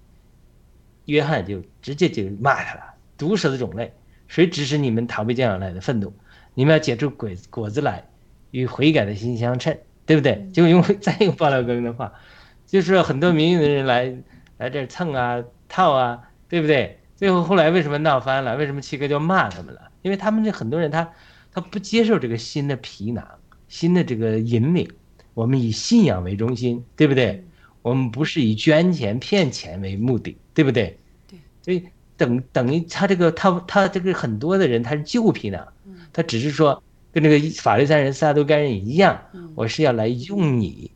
[1.05, 2.81] 约翰就直接就骂他了：
[3.17, 3.93] 毒蛇的种类，
[4.27, 6.13] 谁指使你们逃避降下来的愤怒？
[6.53, 8.05] 你们要结出果果子来，
[8.51, 9.77] 与悔改的心相称，
[10.11, 10.45] 对不对？
[10.51, 12.11] 就用再用爆料革命的话，
[12.67, 14.13] 就是很多民运的人来
[14.57, 16.19] 来这儿蹭啊、套啊，
[16.49, 16.99] 对不对？
[17.15, 18.57] 最后后来为什么闹翻了？
[18.57, 19.89] 为什么七哥就骂他们了？
[20.01, 21.09] 因为他们这很多人他
[21.53, 23.25] 他不接受这个新的皮囊、
[23.69, 24.91] 新的这个引领。
[25.33, 27.45] 我们以信仰为中心，对不对？
[27.81, 30.99] 我们不是以捐钱骗钱为目的，对不对？
[31.29, 31.39] 对。
[31.61, 31.85] 所以
[32.17, 35.65] 等等于他这个他他这个很多的人他是旧皮囊，
[36.11, 39.21] 他只是说跟这个法利赛人、撒都该人一样，
[39.55, 40.91] 我是要来用你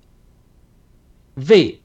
[1.34, 1.82] 为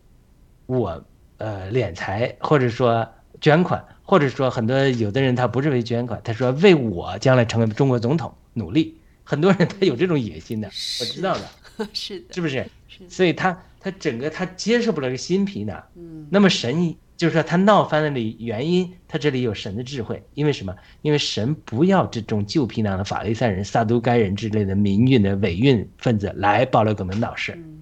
[0.66, 1.04] 我
[1.38, 3.08] 呃敛财，或者说
[3.40, 10.68] 捐款，或者说很多有的人他不是为捐款，他说为我将来成为中国总统努力，很多人他有这种野心的，
[11.00, 12.66] 我知道的， 是的，是不是？
[12.88, 15.82] 是，所以他他整个他接受不了这个新皮囊。
[15.96, 20.74] 嗯，那么神就是说他闹翻了的原因，他这里有神的智慧，因为什么？
[21.02, 27.78] 因为神不要这种旧皮囊的法利赛人、撒都该人之类的民运的伪运分子来爆料革命闹事，嗯，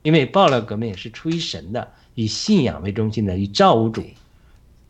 [0.00, 4.02] 因为爆料革命是出于神的，以信仰为中心的，以造物主。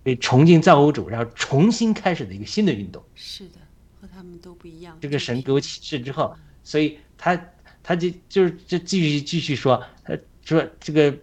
[0.04, 3.02] 为崇敬造物主，然后重新开始的一个新的运动。
[3.16, 3.54] 是的，
[4.00, 4.96] 和他们都不一样。
[5.00, 7.36] 这个神给我启示之后，所以他
[7.82, 10.16] 他就就是这继续继续说，他
[10.48, 11.14] 说这个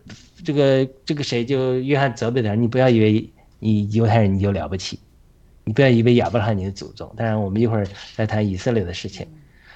[0.44, 5.00] 这个这个谁就约翰责备他，你不要以为你犹太人你就了不起，
[5.64, 7.12] 你不要以为亚伯拉罕你的祖宗。
[7.18, 9.26] 当然，我们一会儿再谈以色列的事情。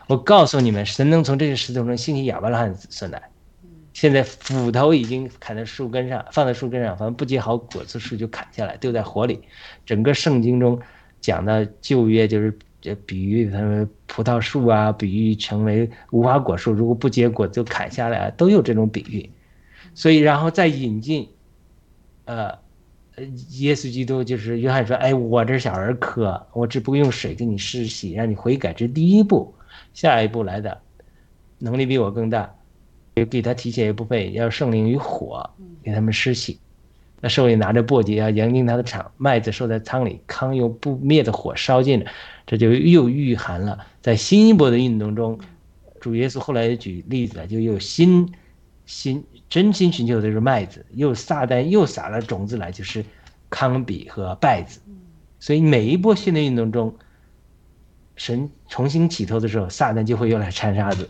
[0.05, 3.21] 我告诉你们，神能从这些石头中兴起亚伯拉罕的子孙来。
[3.93, 9.41] 现在斧头已经砍在树根上，放在树根上，反正不结好果子树就砍下来，丢在火里。
[9.83, 10.79] 整个圣经中
[11.19, 19.27] 讲到旧约就是这比喻他们葡萄树啊，比喻成为无花果树，如果不结果就砍下来，都有这种比喻。
[19.99, 21.27] 所以然后再引进，
[22.23, 22.57] 呃，
[23.57, 29.53] 耶稣基督就是约翰说：“哎，我这小儿科，我只不过用水给你施洗，让你悔改，这第一步。
[29.93, 30.79] 下一步来的
[31.57, 32.49] 能力比我更大。”
[33.29, 35.49] 给他提前一部分，要圣灵与火
[35.83, 36.57] 给他们施洗。
[37.19, 42.09] 那手里拿着簸箕要扬进他的场，麦子收在仓里，糠用不灭的火烧尽了，
[42.47, 45.37] 这就又蕴含了在新一波的运动中，
[45.99, 48.31] 主耶稣后来举例子了，就有新
[48.85, 53.03] 新真心寻求的是麦子，又撒旦又撒了种子来，就是
[53.49, 54.79] 糠比和稗子。
[55.39, 56.95] 所以每一波新的运动中，
[58.15, 61.09] 神重新起头的时候，撒旦就会又来掺沙子。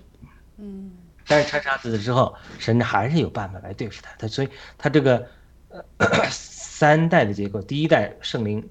[0.58, 0.92] 嗯。
[1.28, 4.12] 但是掺沙子之后，神还是有办法来对付他。
[4.18, 5.28] 他所以他这个
[5.70, 5.84] 呃
[6.32, 8.68] 三代的结构，第一代圣灵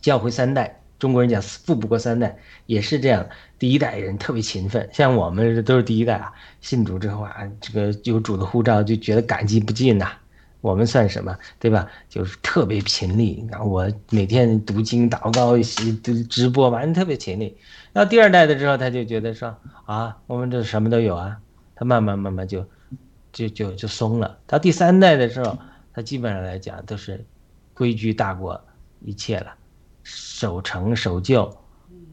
[0.00, 3.26] 教会三代，中国人讲富不过三代，也是这样。
[3.58, 10.10] 第一代人特别勤奋，像我们都是第一代啊，信主之后啊，这个有主的护照就觉得感激不尽呐。
[10.60, 11.86] 我们算什么，对吧？
[12.08, 13.46] 就是特别勤力。
[13.48, 17.56] 然后我每天读经、祷告、直直播，反正特别勤力。
[17.92, 21.38] 到第二代的时候，他就觉得说啊，我们这什么都有啊。
[21.76, 22.66] 他慢慢慢慢就，
[23.32, 24.36] 就就就松了。
[24.48, 25.56] 到第三代的时候，
[25.94, 27.24] 他基本上来讲都是
[27.72, 28.60] 规矩大过
[29.00, 29.54] 一切了，
[30.10, 31.54] 守成守旧，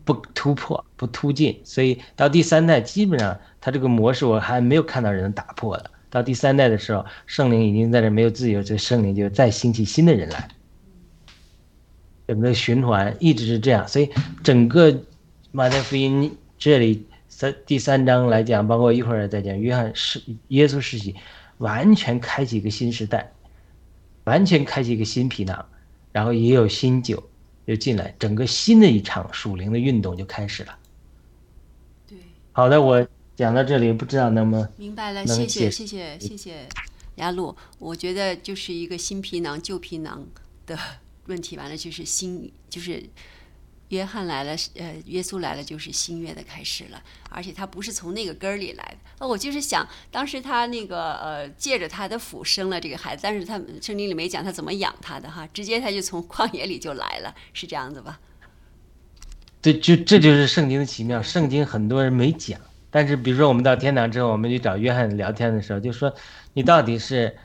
[0.04, 1.62] 不突破不突进。
[1.64, 5.90] 所以到第三代，基本上他这个模式我还没有看到人打破的。
[6.10, 10.50] 到第三代的时候，圣灵已经在这没有自由，这圣灵就再兴起新的人来，
[12.28, 13.88] 整个循环一直是这样。
[13.88, 14.10] 所以
[14.44, 15.02] 整个
[15.52, 17.06] 马太福音这里。
[17.28, 21.16] 三第三章来讲，包括一会儿再讲，约翰是耶稣世纪，
[21.58, 23.30] 完全开启一个新时代，
[24.24, 25.66] 完全开启一个新皮囊，
[26.14, 27.22] 然后也有新酒
[27.66, 30.78] 又进来，整个新的一场属灵的运动就开始了。
[32.08, 32.18] 对，
[32.52, 36.70] 好的，我讲到这里，不知道能不能明白了，谢谢谢谢谢谢
[37.16, 40.26] 雅鲁，我觉得就是一个新皮囊旧皮囊
[40.66, 40.78] 的
[41.28, 43.04] 问题，完了就是新就是。
[43.90, 48.98] 约翰来了，呃，耶稣来了，就是新约的开始了，而且他不是从那个根儿里来的。
[49.20, 58.20] 那我就是想，当时他那个呃，借着他的腹生了这个孩子，但是他圣经里没讲他怎么养他的哈，直接他就从旷野里就来了，是这样子吧？
[59.62, 61.22] 对，就这就是圣经的奇妙。
[61.22, 66.12] 圣经很多人没讲，但是比如说我们到天堂之后，我们去找约翰聊天的时候，就说
[66.54, 67.38] 你到底是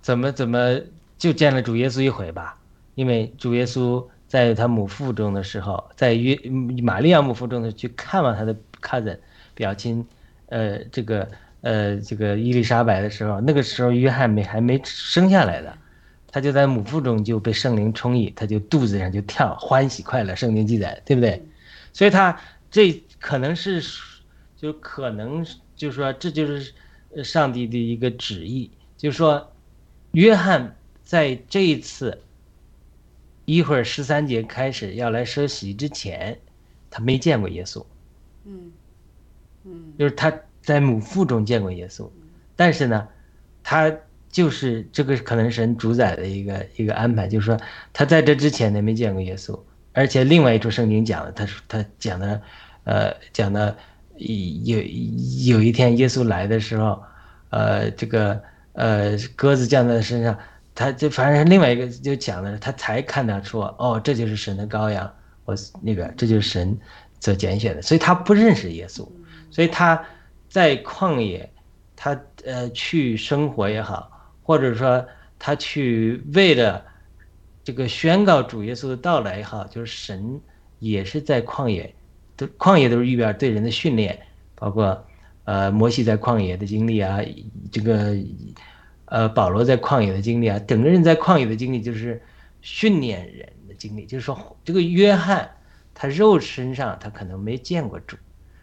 [0.00, 0.78] 怎么怎么
[1.18, 2.56] 就见了主耶稣一回吧？
[2.94, 4.06] 因为主耶稣。
[4.28, 6.38] 在他母腹中的时候，在约
[6.82, 9.16] 玛利亚母腹中的去看望他的 cousin
[9.54, 10.06] 表亲，
[10.50, 11.26] 呃，这个
[11.62, 15.74] 呃这个伊丽莎白的时候，那个时候约翰没还没生下来的，
[16.30, 21.42] 他就在母腹中就被圣灵充溢，他就肚子上就跳欢喜快乐，圣经记载对不对？
[21.94, 22.38] 所以他
[22.70, 23.82] 这可能是
[24.58, 25.42] 就可能
[25.74, 26.74] 就是说这就是
[27.24, 29.50] 上帝的一个旨意，就是说
[30.12, 32.20] 约翰在这一次。
[33.48, 36.38] 一会儿十三节开始要来设洗之前，
[36.90, 37.82] 他没见过耶稣，
[38.44, 38.70] 嗯，
[39.64, 40.30] 嗯，就是他
[40.60, 42.10] 在母腹中见过耶稣，
[42.54, 43.08] 但是呢，
[43.62, 43.90] 他
[44.28, 47.58] 就是这个可能神主宰的一个一个安排，就是说
[47.94, 49.58] 他在这之前呢没见过耶稣，
[49.94, 52.42] 而且另外一处圣经讲的，他说他讲的，
[52.84, 53.74] 呃，讲的
[54.18, 54.78] 有
[55.46, 57.02] 有一天耶稣来的时候，
[57.48, 58.42] 呃，这个
[58.74, 60.38] 呃鸽子降在他身上。
[60.78, 65.12] 他就反正另外一个就讲的，他才看到说，哦，这就是神的羔羊，
[65.44, 65.52] 我
[65.82, 66.78] 那个这就是神
[67.18, 69.04] 所拣选的，所以他不认识耶稣，
[69.50, 70.00] 所以他
[70.48, 71.50] 在旷野，
[71.96, 74.08] 他呃去生活也好，
[74.44, 75.04] 或者说
[75.36, 76.80] 他去为了
[77.64, 80.40] 这个宣告主耶稣的到来也好，就是神
[80.78, 81.92] 也是在旷野
[82.36, 84.16] 都旷野都是预表对人的训练，
[84.54, 85.04] 包括
[85.42, 87.18] 呃摩西在旷野的经历啊，
[87.72, 88.14] 这个
[89.10, 92.22] 呃保罗在旷野的经历啊，整个人在旷野的经历就是
[92.60, 94.06] 训练人的经历。
[94.06, 95.50] 就是说，这个约翰
[95.94, 98.16] 他肉身上他可能没见过主，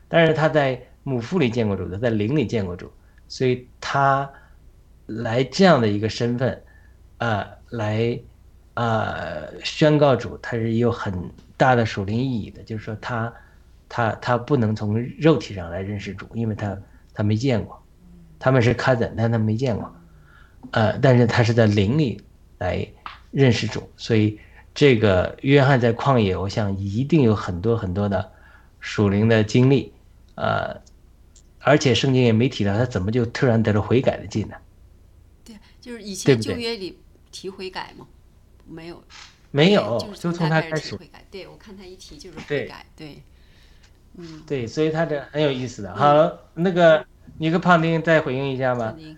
[0.07, 2.91] 但是他在母腹里见过主，他在灵里见过主，
[3.27, 4.29] 所以他
[5.05, 6.63] 来这样的一个身份，
[7.17, 8.19] 啊，来
[8.73, 11.13] 啊宣告主，他是有很
[11.57, 12.63] 大的属灵意义的。
[12.63, 13.33] 就是说，他
[13.87, 16.77] 他他不能从肉体上来认识主，因为他
[17.13, 17.79] 他没见过，
[18.39, 19.93] 他们是 cousin，但他没见过，
[20.71, 22.21] 呃，但是他是在灵里
[22.57, 22.87] 来
[23.31, 24.39] 认识主，所以
[24.73, 28.31] 这个约翰在旷野，我想一定有很多很多的
[28.79, 29.93] 属灵的经历，
[30.35, 30.81] 呃，
[31.59, 34.55] 而且圣经也没提到他怎么就突然得了悔改的劲呢？
[35.43, 36.97] 对，就是以前旧约里
[37.31, 38.07] 提悔改吗？
[38.67, 39.03] 没有，
[39.51, 40.95] 没有，就是从他他开始。
[40.95, 41.23] 悔改。
[41.29, 42.85] 对，我看他一提就是悔改。
[42.95, 43.21] 对，
[44.15, 45.95] 嗯，对，所以他这很有意思的。
[45.95, 47.05] 好，那个
[47.37, 49.17] 你跟胖丁再回应一下吧胖。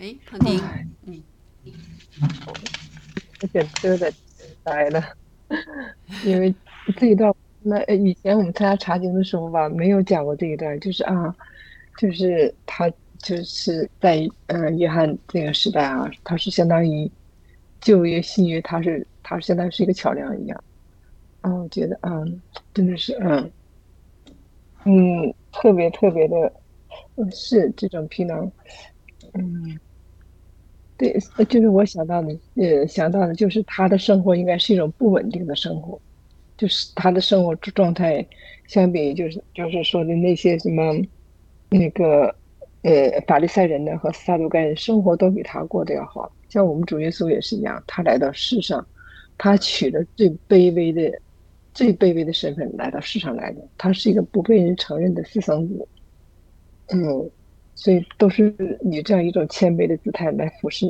[0.00, 0.58] 哎，胖丁，
[1.06, 1.22] 嗯，
[3.42, 4.10] 而且真的
[4.64, 5.14] 呆了，
[6.24, 6.54] 因为
[6.96, 11.36] 这一段那呃以前我们参加查经的时候吧，没有讲过这一段，就是啊，
[11.98, 17.12] 就是他就是在呃约翰这个时代啊，他是相当于
[17.82, 20.64] 旧约新约，他是他相当于是一个桥梁一样，
[21.42, 22.10] 啊，我觉得啊，
[22.72, 23.52] 真的是嗯
[24.86, 26.54] 嗯特别特别的，
[27.16, 28.50] 嗯是这种皮囊，
[29.34, 29.78] 嗯。
[31.00, 35.98] 对，就是我想到的，呃，想到的就是他的生活应该是一种不稳定的生活，
[36.58, 38.28] 就是他的生活状态，
[38.66, 40.92] 相比就是就是说的那些什么，
[41.70, 42.36] 那个，
[42.82, 46.30] 呃，法利赛人呢和撒都该人生活都比他过得要好。
[46.50, 48.86] 像我们主耶稣也是一样，他来到世上，
[49.38, 51.18] 他取了最卑微的、
[51.72, 55.88] 最卑微的身份来到世上来的，他是一个不被人承认的私生子，
[56.88, 57.30] 嗯。
[57.80, 60.86] 所以都是以这样一种谦卑的姿态来俯视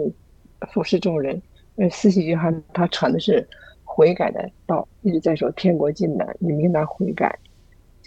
[0.72, 1.40] 俯视众人。
[1.76, 3.46] 呃，四喜约翰他传的是
[3.84, 7.32] 悔改的道，一直在说天国近了，你们应当悔改。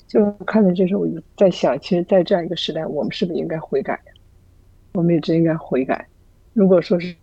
[0.05, 3.97] 就看到这时候，我就在想，其实，在这样一个时代，我们是不是应该悔改？
[4.95, 6.05] 我们也真应该悔改。
[6.51, 7.15] 如果说是，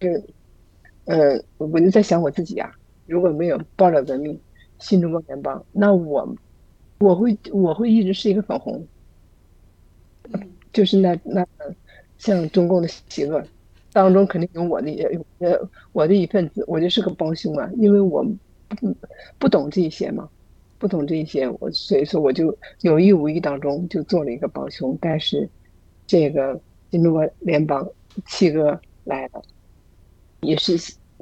[1.05, 2.73] 呃，我就在想我自己啊，
[3.07, 4.41] 如果没有爆料革命、
[4.79, 6.35] 新中国联邦，那我
[7.01, 8.83] 我会我会一直是一个粉红。
[10.73, 11.47] 就是那那
[12.19, 13.43] 像中共的邪恶
[13.93, 18.25] 当中，肯定有我的有呃我的一份子，我就是个帮凶啊，因为我
[18.69, 18.97] 不
[19.39, 20.29] 不懂这些嘛，
[20.79, 25.49] 不懂这些，我所以说我就有意无意当中就做了一个帮凶，但是
[26.07, 26.61] 这个
[26.91, 27.89] 新中国联邦
[28.27, 29.43] 七哥来了，
[30.41, 30.77] 也是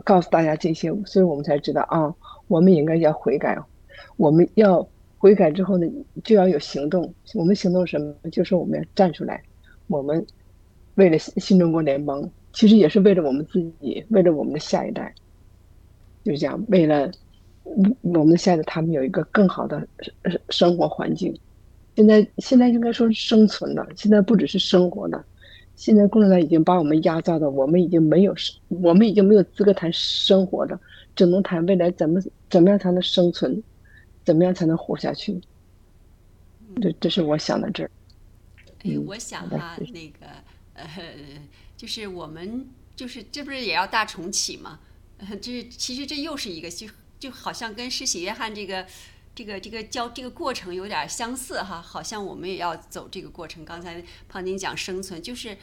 [0.05, 2.14] 告诉大家这些，所以我们才知道啊，
[2.49, 3.59] 我们应该要悔改，
[4.16, 4.86] 我们要。
[5.19, 5.87] 悔改之后呢，
[6.25, 7.12] 就要有行动。
[7.35, 8.14] 我们行动什么？
[8.31, 9.43] 就是我们要站出来。
[9.89, 10.25] 我们
[10.95, 15.12] 为了新新中国联邦，其实也是为了我们自己，为了我们的下一代。
[16.25, 17.11] 就是这样，为了
[18.03, 19.87] 我们的下一代，他们有一个更好的
[20.51, 21.37] 生活环境。
[21.97, 23.87] 现在，现在应该说是生存了。
[23.97, 25.25] 现在不只是生活了，
[25.75, 30.79] 现在共产党已经把我们压榨的，我们已经没有生，我们已经没有资格谈生活了，
[31.16, 33.61] 只能谈未来怎么怎么样才能生存。
[34.29, 35.41] 怎么样才能活下去？
[36.83, 37.91] 这这是我想的这儿。
[38.85, 40.26] 哎，我想哈，那个
[40.74, 40.87] 呃，
[41.79, 44.81] 就是我们就是这不是也要大重启吗？
[45.41, 46.87] 这其实这又是一个就
[47.18, 48.87] 就好像跟施洗约翰这个
[49.35, 53.64] 这个这个教这个过程有点相似哈，好像我们也要走这个过程。
[53.64, 55.57] 刚才胖丁讲生存，就是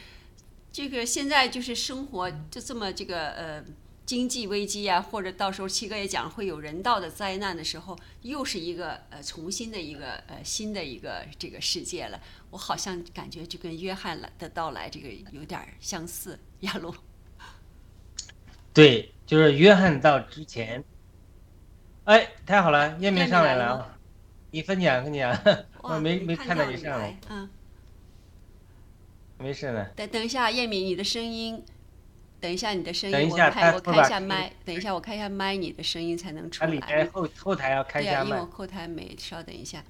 [0.72, 3.64] 这个现在就是生活就这么这个呃。
[4.06, 12.20] 经济危机啊，或者到时候七哥也讲会有人道的灾难的时候，又是一个呃重新的一个呃新的一个这个世界了。
[12.50, 16.38] 我好像感觉就跟约翰来的到来这个有点相似。
[16.60, 16.94] 亚龙，
[18.72, 20.82] 对，就是约翰到之前，
[22.04, 23.98] 哎，太好了，页面上来了啊，
[24.52, 25.36] 你分享分享，
[25.82, 27.50] 我没没看到你上来，嗯，
[29.38, 29.84] 没事呢。
[29.96, 31.62] 等等一下，叶敏，你的声音。
[32.40, 34.52] 等一下，你的声音，我开我开一下麦。
[34.64, 36.70] 等一下，我开一下麦，你的声音才能出来。
[36.70, 38.24] 里边后后台要开一下麦。
[38.24, 39.14] 对因为我后台没。
[39.18, 39.82] 稍等一下，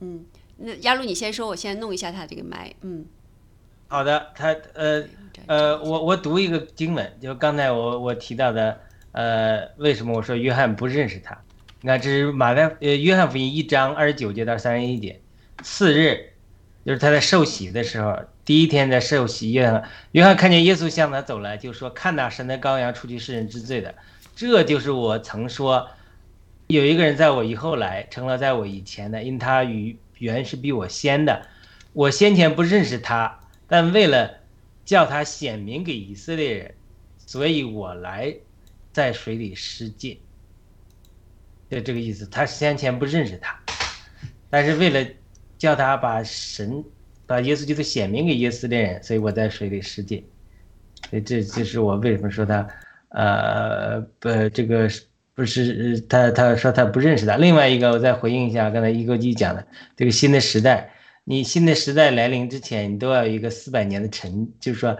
[0.00, 0.24] 嗯，
[0.58, 2.72] 那亚璐，你先说，我先弄一下他这个麦。
[2.82, 3.04] 嗯，
[3.88, 5.04] 好的，他呃
[5.46, 8.80] 呃，我我读一个经文，就刚才我我提到的，
[9.12, 11.36] 呃，为什么我说约翰不认识他？
[11.80, 15.20] 你看，这是马太呃约翰福音一章二十九节到三十一节，
[15.62, 16.33] 次日，
[16.84, 18.18] 就是他在受洗的时候。
[18.44, 23.94] 第一天在受洗，约翰约翰看见耶稣向他走来，就说：“看那神的羔羊，除去世人之罪的。”
[24.36, 25.88] 这就是我曾说，
[26.66, 31.46] 有一个人在我以后来，成了在我以前的，因他与原是比我先的，
[31.94, 34.30] 我先前不认识他，但为了
[34.84, 36.74] 叫他显明给以色列人，
[37.16, 38.34] 所以我来
[38.92, 40.20] 在水里施浸。
[41.70, 43.58] 就这个意思，他先前不认识他，
[44.50, 45.02] 但是为了
[45.64, 46.84] 叫他把神、
[47.26, 50.22] 把耶稣基督显明给以色列人，所以我在水里施浸。
[51.08, 52.68] 所以这就是我为什么说他，
[53.08, 54.90] 呃，不，这个
[55.34, 57.36] 不是他他说他不认识他。
[57.36, 60.92] 另外一个，我再回应一下刚才一哥基讲的这个新的时代，
[61.24, 64.98] 你新的时代来临之前，你都要有一个四百年的沉，就是说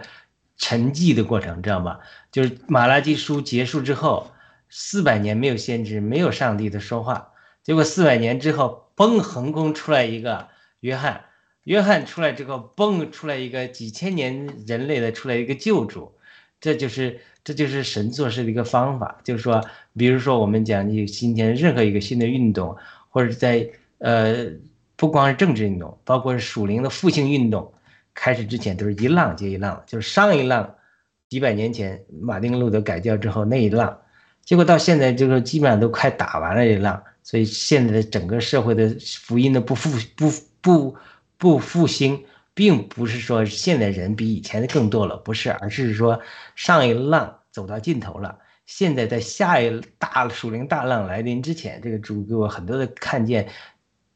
[0.57, 1.99] 沉寂的过程，知道吗？
[2.31, 4.31] 就是马拉基书结束之后。
[4.67, 7.29] 四百年没有先知，没有上帝的说话，
[7.63, 10.47] 结果四百年之后，嘣，横空出来一个
[10.79, 11.25] 约翰，
[11.63, 16.13] 约翰出来之后，嘣，出来一个几千年人类的出来一个救主，
[16.59, 19.63] 这就是这就是神做事的一个方法，就是说，
[19.97, 22.75] 比如说我们讲你今天任何一个新的运动，
[23.09, 23.67] 或者在
[23.97, 24.47] 呃，
[24.95, 27.73] 不光是政治运动，包括是属灵的复兴运动，
[28.13, 30.75] 开始之前都是一浪接一浪，就是上一浪
[31.29, 33.99] 几百年前马丁路德改教之后那一浪。
[34.43, 40.31] 结果到现在就是基本上都快打完了这浪，所以现在的整个社会的福音的不复不
[40.65, 40.97] 不
[41.37, 46.19] 不复兴，并不是说现在人比以前的更多了，不是，而是说
[46.55, 53.47] 上一浪走到尽头了，现在在下一大属灵大浪来临之前，这个主给我很多的看见，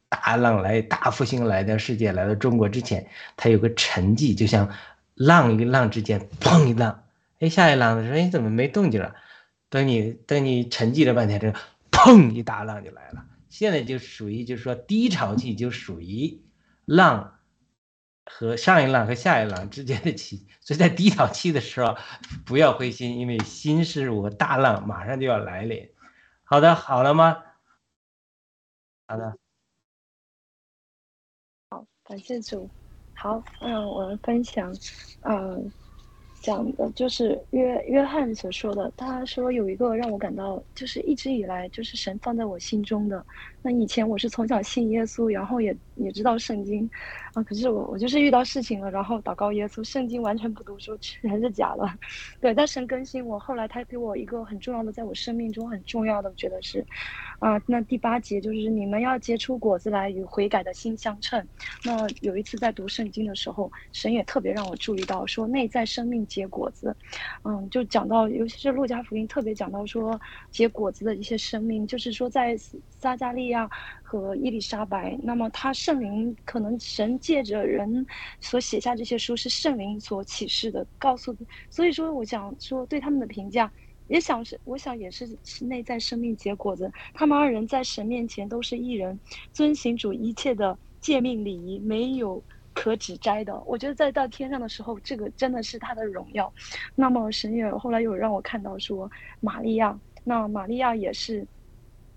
[0.10, 4.68] 大浪来大复兴来到世界来到中国之前，它有个沉寂，就像
[5.14, 7.04] 浪与浪之间砰一浪，
[7.41, 9.14] 哎，下一浪的时候，哎，怎么没动静了？
[9.70, 11.54] 等你等你沉寂了半天，这
[11.91, 13.24] 砰一大浪就来了。
[13.50, 16.41] 现在就属于就是说低潮期，就属于
[16.86, 17.39] 浪
[18.26, 20.47] 和上一浪和下一浪之间的期。
[20.62, 21.97] 所以在低潮期的时候，
[22.45, 25.89] 不要灰心，因为新事物大浪马上就要来临。
[26.43, 27.43] 好的，好了吗？
[29.08, 29.38] 好的。
[31.72, 32.70] 好，感谢主。
[33.14, 34.72] 好，嗯，我们分享，
[35.22, 35.72] 嗯。
[36.41, 43.25] 讲的就是约约翰所说的，他说有一个让我感到就是一直以来就是神放在我心中的。
[43.61, 46.89] 那以前我是从小信耶稣，然后也也知道圣经，
[47.33, 51.85] 啊，可是我我就是遇到事情了，然后祷告耶稣，圣经完全不读书，全是假的。
[52.39, 56.85] 对，但神更新我，后来他给我一个很重要的，在我生命中很重要的，我觉得是，
[57.39, 61.45] 啊，那第八节就是你们要结出果子来，与悔改的心相称。
[61.83, 66.95] 那有一次在读圣经的时候，神也特别让我注意到，说内在生命结果子，
[67.43, 70.17] 嗯，就讲到，尤其是路加福音特别讲到说
[70.49, 72.55] 结果子的一些生命，就是说在
[72.89, 73.49] 撒加利。
[73.49, 73.67] 亚
[74.03, 78.05] 和伊丽莎白，那么他圣灵可能神借着人
[78.39, 81.35] 所写下这些书是圣灵所启示的，告诉，
[81.71, 83.71] 所以说我想说对他们的评价，
[84.10, 89.18] 也想是我想也是是内在生命结果子，他们二人在神面前都是一人，
[89.53, 92.43] 遵行主一切的诫命礼仪，没有
[92.74, 93.57] 可指摘的。
[93.66, 96.53] 我觉得在到天上的时候，这个真的是他的荣耀。
[96.95, 101.47] 那么神也后来又让我看到说，玛利亚，那玛利亚也是。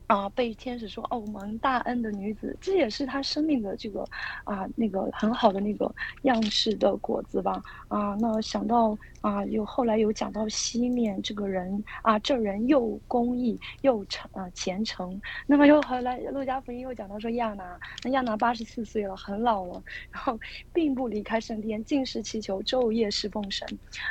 [0.07, 4.05] 啊，被天使说哦蒙大恩的女子，这也是她生命的这个
[4.44, 5.92] 啊那个很好的那个
[6.22, 7.62] 样式的果子吧？
[7.88, 15.20] 啊，那想到啊，有后来有讲到西面这个人啊，这人又公义又诚啊虔诚。
[15.46, 20.38] 那么又后来路加福音又讲到说亚拿，那亚拿八十四岁了，很老了，然后
[20.72, 23.66] 并不离开圣殿，尽是祈求，昼夜侍奉神。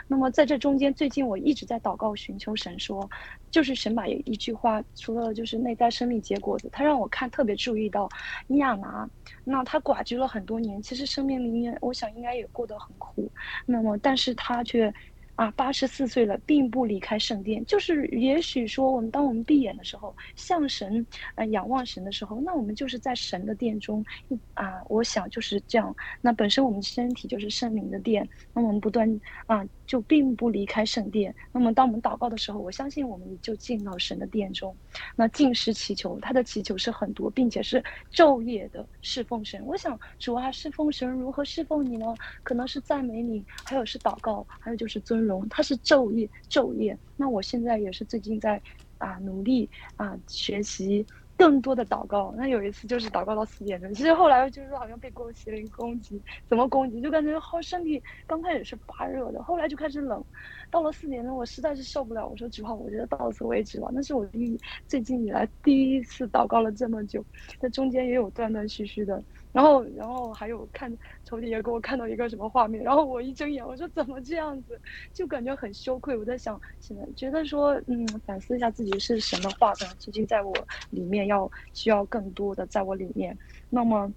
[0.08, 3.08] 那么在这中间，最近我一直在祷告寻求神，说
[3.52, 5.92] 就是神把一句话，除了就是内在。
[5.92, 8.08] 生命结果子，他让我看特别注意到
[8.48, 9.08] 亚拿，
[9.44, 13.30] 那他寡居了很多年，其实生命里面我想应该也过得很苦，
[13.66, 14.92] 那么但是他却。
[15.36, 17.66] 啊，八十四岁了，并不离开圣殿。
[17.66, 24.06] 就是也许说，我们当我们闭眼的时候，向神，呃，仰望神的时候，那我们就是在神的殿中。
[24.54, 25.96] 啊，我想就是这样。
[26.20, 31.36] 那本身我们身体就是圣灵的殿，那我们不断啊，就并不离开圣殿。
[31.52, 34.74] 那么当我们祷告的时候，我相信我们就进到神的殿中。
[35.18, 39.62] 那进食祈求，他的祈求是很多，并且是昼夜的侍奉神。
[39.66, 42.06] 我想主啊，侍奉神如何侍奉你呢？
[42.42, 45.46] 可能是赞美你，还有是祷告，还有就是尊荣。
[45.50, 48.62] 他是昼夜昼夜，那我现在也是最近在
[48.98, 51.06] 啊努力啊学习
[51.42, 52.32] 更多的祷告。
[52.38, 57.02] 那有一次就是祷告到四点钟，其实后来就是好像被宫麒麟攻击，怎么攻击？
[57.02, 60.24] 就感觉好身体刚开始是发热的，后来就开始冷。
[60.70, 62.28] 到了四点钟，我实在是受不了。
[62.28, 63.90] 我说实话，我觉得到此为止吧。
[63.92, 64.56] 那是我第
[64.88, 67.26] 最近以来第一次祷告了这么久，
[67.60, 70.96] 那中间也有断断续续的然后，然后还有看
[71.26, 74.80] 仇敌也给我看到一个什么画面，然后我一睁眼，我说怎么这样子，
[75.14, 76.18] 就感觉很羞愧。
[76.18, 80.54] 我在想，现在觉得说，嗯，反思一下自己是什么话，可能其实在我
[80.90, 83.38] 里面要需要更多的在我里面。
[83.70, 84.14] 那么，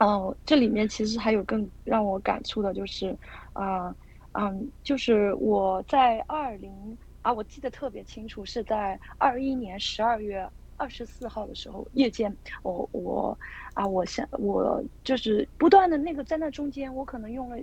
[0.00, 3.16] 哦，这里面其实还有更让我感触的就是，
[3.52, 3.94] 啊，
[4.32, 10.48] 嗯，就是我在二零啊，我记得特别清楚，是在二一年十二月。
[10.76, 13.38] 二十四号的时候，夜间，我我
[13.74, 17.56] 啊，我想我就是不断的那个在那中间，我可能用了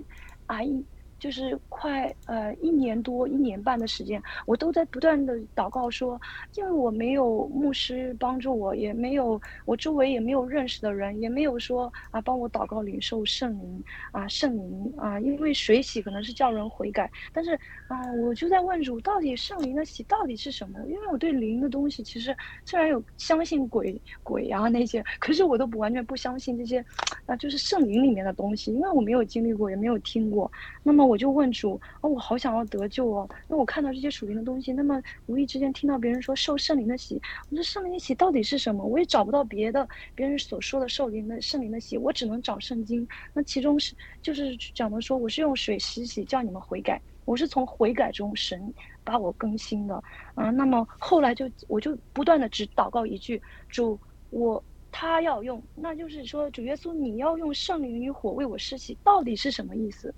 [0.46, 0.86] 啊一。
[1.24, 6.20] 就是快呃一年多一年半的时间，我都在不断的祷告说，
[6.56, 17.54] 因为我没有牧师帮助我，也没有我周围也没有认识的人，也没有说啊帮我祷告领受圣灵啊圣灵啊，因为水洗可能是叫人悔改，但是
[17.88, 20.78] 啊我就在问主，到底圣灵的洗到底是什么？
[20.90, 26.84] 因为我对灵的东西其实虽然有相信鬼鬼啊那些，可是我都不完全不相信这些
[27.26, 30.52] 啊就是圣灵里面的东西，因为我没有经历过，也没有听过，
[30.84, 31.13] 那么我。
[31.14, 33.30] 我就问主，哦，我好想要得救哦。
[33.48, 38.84] 那我看到这些属灵的东西，那么无意之间听到别人说受圣灵的洗，我说圣灵的洗到底是什么？
[38.84, 43.08] 我也找不到别的别人所说的受灵的圣灵的洗，我只能找圣经。
[43.32, 47.00] 那其中是就是讲的说，我是用水洗洗，叫你们悔改。
[47.26, 50.04] 我是从悔改中神把我更新的
[50.34, 50.50] 啊。
[50.50, 53.40] 那么后来就我就不断的只祷告一句，
[53.70, 54.00] 主
[54.32, 54.64] 我。
[54.96, 60.14] 他要用，那就是说，主耶稣，你要用圣灵与火为我施洗，到底是什么意思？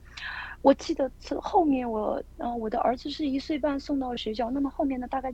[0.66, 5.32] 我记得这后面我，嗯，我的儿子是一岁半送到学校，那么后面的大概，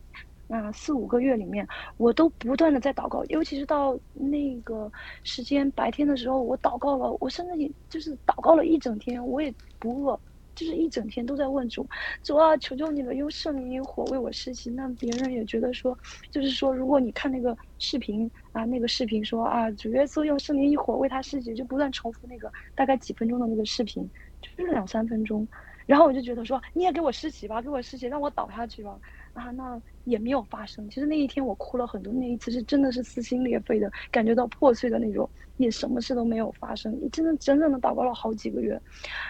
[0.49, 1.65] 啊四五个月里面，
[1.95, 4.91] 我都不断的在祷告，尤其是到那个
[5.23, 10.19] 时间白天的时候，我祷告了，我甚至也就是祷告了一整天，我也不饿。
[10.53, 11.87] 就是一整天都在问主，
[12.23, 14.69] 主啊，求求你了，用圣灵火为我施洗。
[14.69, 15.97] 那别人也觉得说，
[16.29, 24.07] 就是说，如果你看那个视频啊，那个视频说啊，主耶稣用圣灵一火为他施洗，就不断重复那个大概几分钟的那个视频，
[24.41, 25.47] 就是两三分钟。
[25.85, 28.97] 然后我就觉得说，你也给我施洗吧，给我施洗，让我倒下去吧。
[29.33, 30.89] 啊，那也没有发生。
[30.89, 36.97] 其实那一天我哭了很多，那一次是真的是撕心裂肺的感觉到破碎的那种，也什么事都没有发生。
[37.11, 38.81] 真的整整的祷告了好几个月，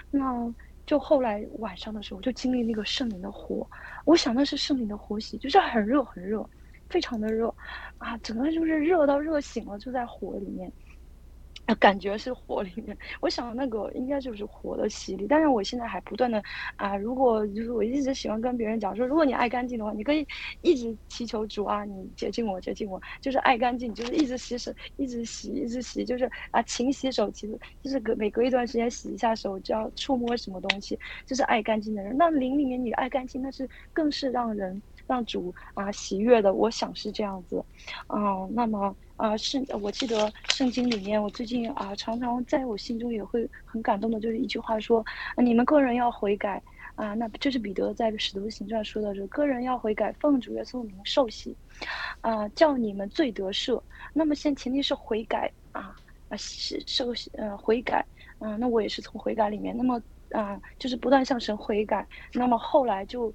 [0.10, 0.54] 那。
[0.88, 3.66] 就后来晚上的时候，就经历那个圣灵的火，
[4.04, 6.46] 我想那是圣灵的火洗，就是很热很热，
[6.90, 7.54] 非常的热，
[7.98, 10.70] 啊，整个就是热到热醒了，就在火里面。
[11.76, 15.26] 感觉是火里面，我想那个应该就是火的洗礼。
[15.28, 16.42] 但是我现在还不断的
[16.76, 20.26] 啊，如果就是我一直喜欢跟别人讲说，如果你爱干净的话，你可以
[20.62, 32.16] 一直祈求主啊，你洁净我，洁净我，就是爱干净，就是一直洗手，一直洗，一直洗，就是啊，勤洗手，其实就是隔每隔一段时间洗一下手，就要触摸什么东西，就是爱干净的人。
[32.18, 36.54] 那灵里面你爱干净，那是更是让人让主啊喜悦的。
[36.54, 37.64] 我想是这样子，
[38.14, 38.96] 嗯，那么。
[39.22, 45.06] 啊，圣，我记得圣经里面，我最近啊，常常在我心中也会很感动的，就是一句话说，
[45.38, 46.60] 你们个人要悔改
[46.96, 51.56] 啊，那这是彼得在使徒行传说的，是个人要悔改，奉主耶稣名受洗，
[52.22, 53.80] 啊，叫你们罪得赦。
[54.12, 55.96] 那么现前提是悔改啊
[56.30, 58.04] 啊，是受，呃，悔改，
[58.40, 60.02] 嗯，那我也是从悔改里面，那么
[60.32, 63.32] 啊，就是不断向神悔改，那么后来就。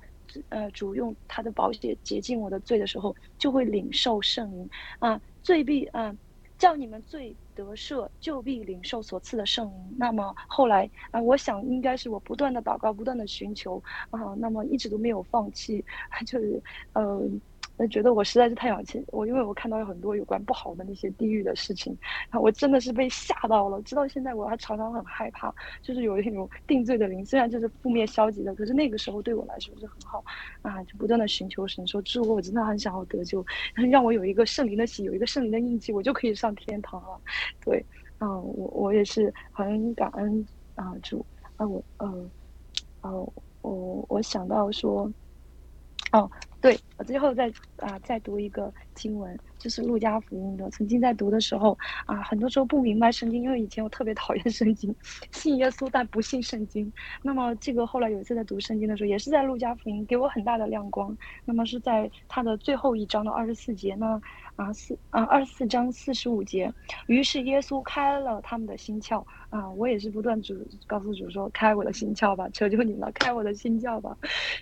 [0.49, 4.69] 呃，主用他的宝血洁净我的罪的时候，就会领受圣灵
[4.99, 6.13] 啊，罪必啊，
[6.59, 9.95] 叫你们罪得赦，就必领受所赐的圣灵。
[9.97, 13.81] 那么后来啊，我想应该是我不断的祷告，不断的寻求
[14.11, 15.85] 啊，那么一直都没有放弃，
[16.27, 16.61] 就是
[16.95, 17.41] 嗯。
[17.79, 21.97] 那觉得我实在是太小气，我因为我看到有很多有关不好的那些地狱的事情，
[22.41, 23.83] 我真的是被吓到了。
[23.83, 30.25] 直到现在我还常常很害怕，就是有那种定罪的灵，虽然就是负面消极的，可是那个时候对我来说是很好
[30.63, 33.45] 啊，就不断的寻求神说，主我真的很想要得救，
[33.91, 37.21] 让我有一个圣灵的喜，有一个圣灵的印记，我就可以上天堂了。
[37.63, 37.85] 对，
[38.21, 40.47] 嗯，我我也是很感恩
[40.77, 41.25] 啊主
[41.57, 42.31] 啊我呃
[43.03, 45.13] 哦我我想到说。
[46.13, 46.31] 哦，
[46.67, 47.47] 对我最后再
[47.77, 50.71] 啊再读一个经文，就是路加福音的。
[50.71, 54.95] 曾经在读的时候啊，很多时候不明白圣经，因为以前我特别讨厌圣经，
[55.33, 56.93] 信耶稣但不信圣经。
[57.21, 61.17] 那么这个后来有一次在读圣经的时候，也是在路加福音，给我很大的亮光。
[61.45, 64.23] 那么是在他的最后一章的二十四节呢。
[64.57, 66.73] 啊四啊二十四章四十五节，
[67.09, 70.55] 于是耶稣开了他们的心窍啊，我也是不断主
[70.87, 74.17] 告诉主说开我的心窍吧，求求你了，开我的心窍吧。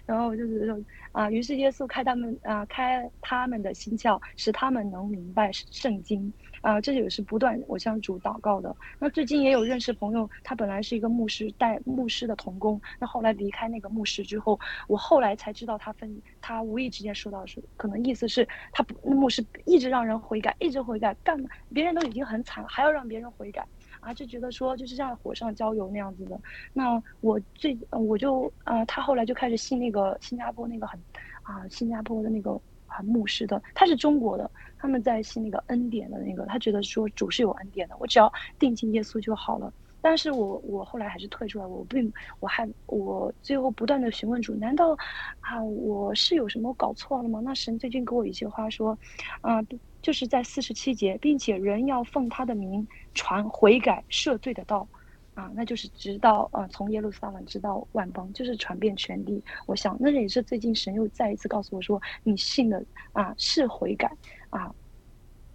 [0.05, 0.77] 然后就是说
[1.13, 6.33] 啊，于是耶稣开他们啊开他们的心窍，使他们能明白圣经。
[6.61, 8.75] 啊，这也是不断我向主祷告的。
[8.99, 12.81] 那最近也有认识朋友，他本来是一个牧师，带牧师的童工。
[12.99, 21.39] 那后来离开那个牧师之后，我后来才知道他分，他无意之间说到是，可能意思是他不，那牧师一直让人悔改，一直悔改，干
[21.75, 23.63] 别人都已经很惨了，还要让别人悔改。
[24.01, 26.41] 啊，就觉得说就是像火上浇油那样子的。
[26.73, 30.99] 那我最我就啊，他后来就开始信那个新加坡那个很
[31.43, 34.51] 啊，新加坡的那个啊牧师的，他是中国的，
[34.85, 39.72] 他们在信那个恩典的那个，他觉得说主是有恩典的，我只要定睛耶稣就好了。
[40.03, 44.95] 但是我我后来还是退出来，我并我还我最后不断的询问主，难道
[45.41, 47.41] 啊我是有什么搞错了吗？
[47.43, 48.99] 那神最近给我一句话说，
[49.41, 49.62] 啊
[50.03, 54.87] 就是在四十七节，并且人要奉他的名传悔改赦罪的道，
[55.32, 59.43] 啊那就是直到呃从耶路撒冷直到万邦，就是传遍全地。
[59.64, 64.14] 我想那也是最近神又再一次告诉我说，你信的啊是悔改
[64.59, 64.75] 啊。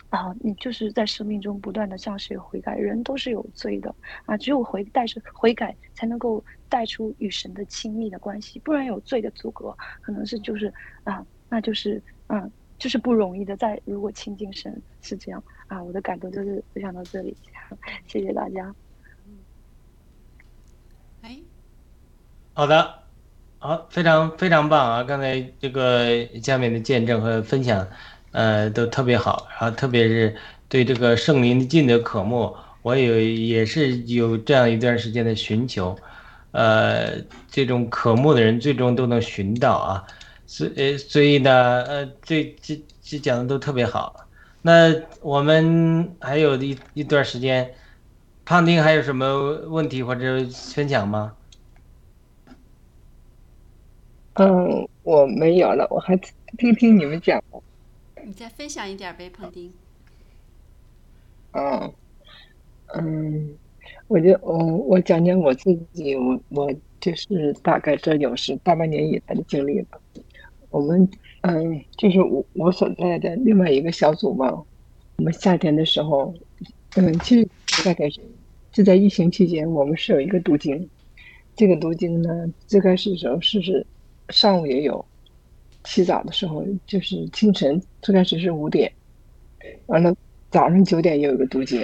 [0.09, 3.93] 啊，你就是在生命中不断的向谁悔改，人都是有罪的
[4.25, 9.69] 啊，只有悔带着悔改，才能够带出与神的亲密的关系，不然有罪的阻隔，
[10.01, 10.73] 可能是就是
[11.03, 13.55] 啊，那就是嗯，就是不容易的。
[13.55, 17.37] 在如果亲近神是这样啊，我的感动就是分享到这里，
[18.07, 18.73] 谢谢大家。
[21.21, 21.37] 哎，
[22.53, 23.03] 好的，
[23.59, 25.03] 好，非常非常棒啊！
[25.03, 27.87] 刚才这个下面的见证和分享。
[28.31, 30.35] 呃，都特别好，然后特别是
[30.67, 35.97] 对这个圣灵的尽的渴慕，我有也是有这样一段时间的寻求，
[36.51, 37.19] 呃，
[37.49, 40.05] 这种渴慕的人最终都能寻到啊，
[40.45, 44.27] 所呃所以呢，呃，这这这讲的都特别好。
[44.61, 47.73] 那我们还有一一段时间，
[48.45, 49.25] 胖丁还有什么
[49.67, 51.33] 问题或者分享吗？
[54.33, 56.15] 嗯，我没有了，我还
[56.57, 57.41] 听听你们讲。
[58.29, 59.73] 你再分享一点呗，彭丁。
[61.53, 61.91] 嗯，
[62.93, 63.57] 嗯，
[64.07, 66.71] 我就我我讲讲我自己，我我
[67.01, 69.99] 就是大概这有是大半年以来的经历吧。
[70.69, 71.09] 我们
[71.41, 74.63] 嗯，就是我我所在的另外一个小组嘛，
[75.17, 76.31] 我们夏天的时候，
[76.97, 77.49] 嗯，其实
[77.83, 78.21] 大概是
[78.71, 80.87] 就在疫情期间，我们是有一个读经。
[81.55, 83.83] 这个读经呢，最开始的时候是是
[84.29, 85.03] 上午也有。
[85.85, 88.91] 洗澡的时候就是清晨，最开始是五点，
[89.87, 90.15] 完了
[90.51, 91.81] 早上九点也有个读经，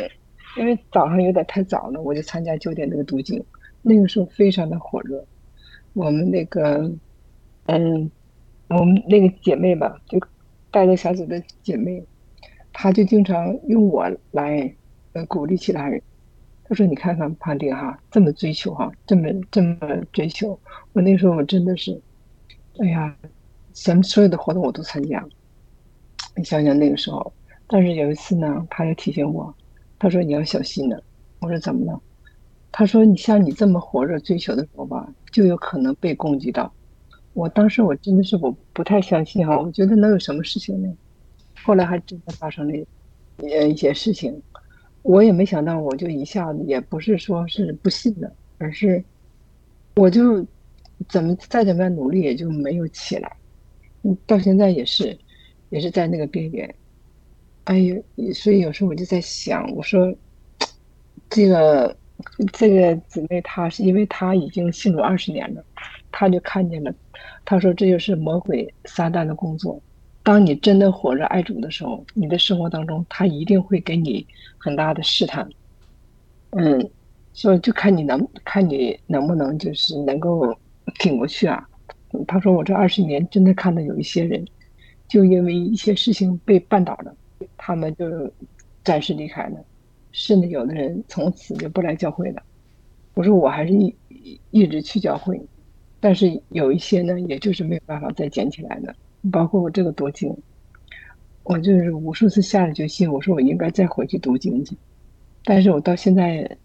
[0.57, 3.43] 因为早上有点太早了，我就参加九点那个读经。
[3.81, 5.25] 那个时候非常的火热，
[5.93, 6.91] 我们那个，
[7.67, 8.09] 嗯，
[8.67, 10.19] 我们那个姐妹吧，就
[10.71, 12.03] 带着小组的姐妹，
[12.73, 14.73] 她就经常用我来
[15.13, 16.01] 呃鼓励其他人。
[16.63, 19.77] 她说：“你看看潘丁哈，这么追求哈，这么这么
[20.11, 20.59] 追求。”
[20.93, 22.01] 我那时候我真的是，
[22.79, 23.15] 哎呀。
[23.75, 25.23] 咱们所有的活动我都参加，
[26.35, 27.31] 你想想那个时候。
[27.67, 29.53] 但是有一次呢，他就提醒我，
[29.99, 30.97] 他说你要小心呢。
[31.41, 32.01] 我说怎么了？
[32.71, 36.73] 他说你像你这么火热追求的时候吧，就有可能被攻击到。
[37.33, 40.89] 我当时我真的是我不太相信哈，我觉得能有什么事情呢？
[41.63, 42.85] 后来还真的发生了
[43.37, 44.41] 呃一些事情，
[45.01, 49.03] 我也没想到，我就一下子也不是说是不信的，而是
[49.95, 50.45] 我就
[51.09, 53.35] 怎么再怎么样努力也就没有起来。
[54.25, 55.17] 到现在也是，
[55.69, 56.75] 也是在那个边缘。
[57.65, 58.03] 哎呦，
[58.33, 60.13] 所以有时候我就在想，我说，
[61.29, 61.97] 这个
[62.53, 65.65] 这个姊妹她是因为她已经信主二十年了，
[66.11, 66.93] 她就看见了，
[67.43, 69.81] 她说这就是魔鬼撒旦的工作。
[70.21, 74.25] 当你真的火热爱主的时候，你的生活当中他一定会给你
[74.57, 75.47] 很大的试探。
[76.51, 76.89] 嗯，
[77.33, 80.55] 所以就看你能看你能不能就是能够
[80.99, 81.67] 挺过去啊。
[82.27, 84.45] 他说：“我这二十年真的看到有一些人，
[85.07, 87.15] 就因为一些事情被绊倒了，
[87.57, 88.05] 他们就
[88.83, 89.57] 暂时离开了，
[90.11, 92.43] 甚至有的人从此就不来教会了。
[93.13, 93.95] 我说我还是一
[94.51, 95.39] 一直去教会，
[95.99, 98.93] 但是有一些呢，也就是没有办法再捡起来的。
[99.31, 100.35] 包括我这个读经，
[101.43, 104.75] 我就是无数次下了决心，我说我应该再回去读经去，
[105.43, 106.57] 但是我到现在，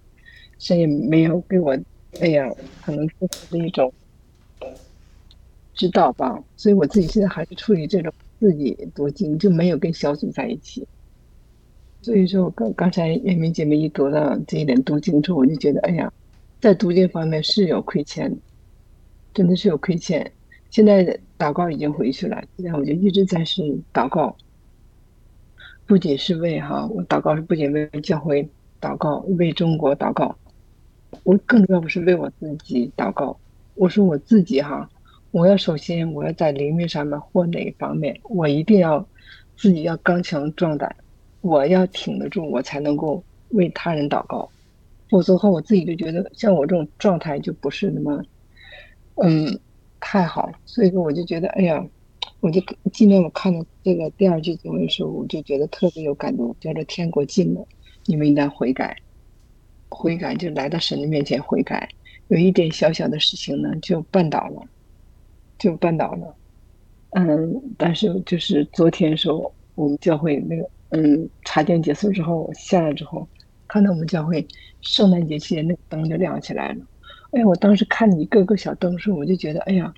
[0.59, 1.79] 谁也没有给我
[2.21, 3.93] 那样可能是一种。”
[5.81, 6.39] 知道吧？
[6.59, 10.87] 所以我自己现在还是处于这种自己读经，就没有跟小组在一起。
[12.03, 16.13] 所以说我，刚刚才叶明姐妹一读到这一点读经之后，我就觉得，哎呀，
[16.61, 18.31] 在读经方面是有亏欠，
[19.33, 20.31] 真的是有亏欠。
[20.69, 24.37] 现在祷告已经回去了，现在我就一直在是祷告，
[25.87, 28.47] 不仅是为哈，我祷告是不仅为教会
[28.83, 30.37] 祷告，为中国祷告，
[31.23, 33.35] 我更重要不是为我自己祷告。
[33.77, 34.87] 我说我自己哈。
[35.31, 39.07] 我要首先，我要在灵命上面或哪一方面，我一定要
[39.57, 40.95] 自己要刚强壮胆，
[41.41, 44.49] 我要挺得住，我才能够为他人祷告。
[45.09, 48.23] 否则的话，我自己就觉得像我这种状态就不是那么，
[49.23, 49.59] 嗯，
[50.01, 50.51] 太好。
[50.65, 51.85] 所以说，我就觉得，哎呀，
[52.41, 52.61] 我就
[52.93, 57.67] 今天我看到这个第二句经文的时候，我就觉得特别有感动，叫做“天国近了，
[58.07, 58.97] 你们应该悔改”。
[59.91, 61.89] 悔改，就来到神的面前悔改。
[62.29, 64.63] 有一点小小的事情呢，就绊倒了，
[65.61, 66.35] 就绊倒了。
[67.11, 73.29] 嗯，但是就是昨天时候，我们教会那个嗯茶点结束之后下来之后，
[73.69, 74.45] 看到我们教会
[74.81, 76.85] 圣诞节期间那个灯就亮起来了。
[77.31, 79.95] 哎，我当时看你一个个小灯时候，我就觉得哎呀，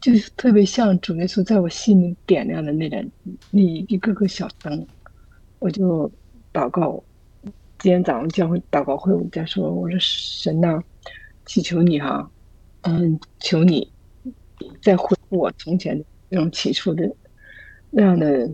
[0.00, 3.08] 就是特别像主耶稣在我心里点亮的那盏
[3.50, 4.86] 那一个个小灯，
[5.58, 6.10] 我就
[6.52, 7.02] 祷告。
[7.80, 10.82] 今天早上教会祷告会，我们在说，我说神呐，
[11.46, 12.28] 祈求你哈，
[12.82, 13.88] 嗯，求你
[14.80, 17.10] 再恢复我从前那种起初的
[17.90, 18.50] 那样的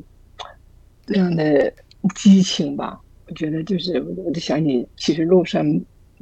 [1.07, 1.73] 那样的
[2.15, 3.01] 激情吧。
[3.27, 5.65] 我觉得就是，我就想起其实路上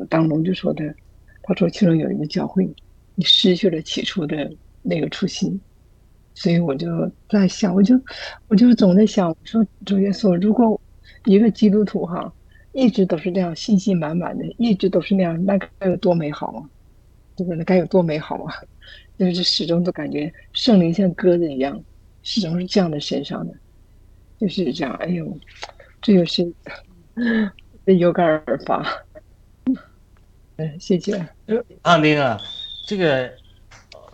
[0.08, 0.94] 当中就说的，
[1.42, 2.68] 他说其中有一个教会，
[3.14, 4.50] 你失去了起初的
[4.82, 5.60] 那个初心，
[6.34, 8.00] 所以我就在想，我就
[8.48, 10.80] 我就总在想，说主耶稣，如果
[11.24, 12.32] 一个基督徒哈。
[12.74, 16.64] 一直都是这样，信心满满的，一直都是那样，那该有多美好啊！
[17.36, 17.58] 对不对？
[17.58, 18.54] 那该有多美好啊！
[19.18, 21.80] 就是始终都感觉圣灵像鸽子一样，
[22.22, 23.54] 始终是降在身上的，
[24.38, 24.92] 就是这样。
[24.94, 25.38] 哎呦，
[26.00, 26.52] 这就是
[27.98, 28.84] 有感而发。
[30.56, 31.16] 嗯，谢谢。
[31.82, 32.38] 胖丁啊，
[32.86, 33.32] 这个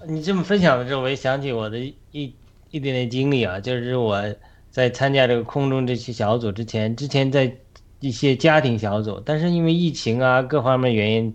[0.06, 1.78] 你这么分享的时候，我也想起我的
[2.12, 2.34] 一
[2.70, 4.22] 一点点经历啊，就是我
[4.70, 7.54] 在参加这个空中这期小组之前，之前在。
[8.00, 11.34] 一些家庭小组，但是因为疫情啊各方面原因，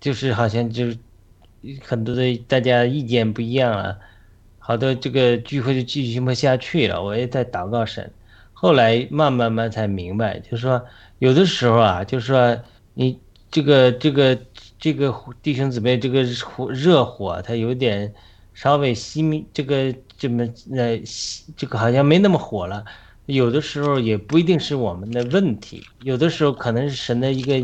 [0.00, 0.96] 就是好像就是
[1.84, 3.98] 很多的大家意见不一样了，
[4.58, 7.02] 好多这个聚会就继续不下去了。
[7.02, 8.10] 我也在祷告神，
[8.52, 10.84] 后来慢慢慢才明白，就是说
[11.18, 12.58] 有的时候啊，就是说
[12.94, 13.18] 你
[13.50, 14.38] 这个这个
[14.78, 18.12] 这个弟兄姊妹这个火热火，它有点
[18.54, 20.98] 稍微熄灭，这个这么呃
[21.56, 22.84] 这个好像没那么火了。
[23.26, 27.58] 有的时候也不一定是我们的问题，有的时候可能是神的一个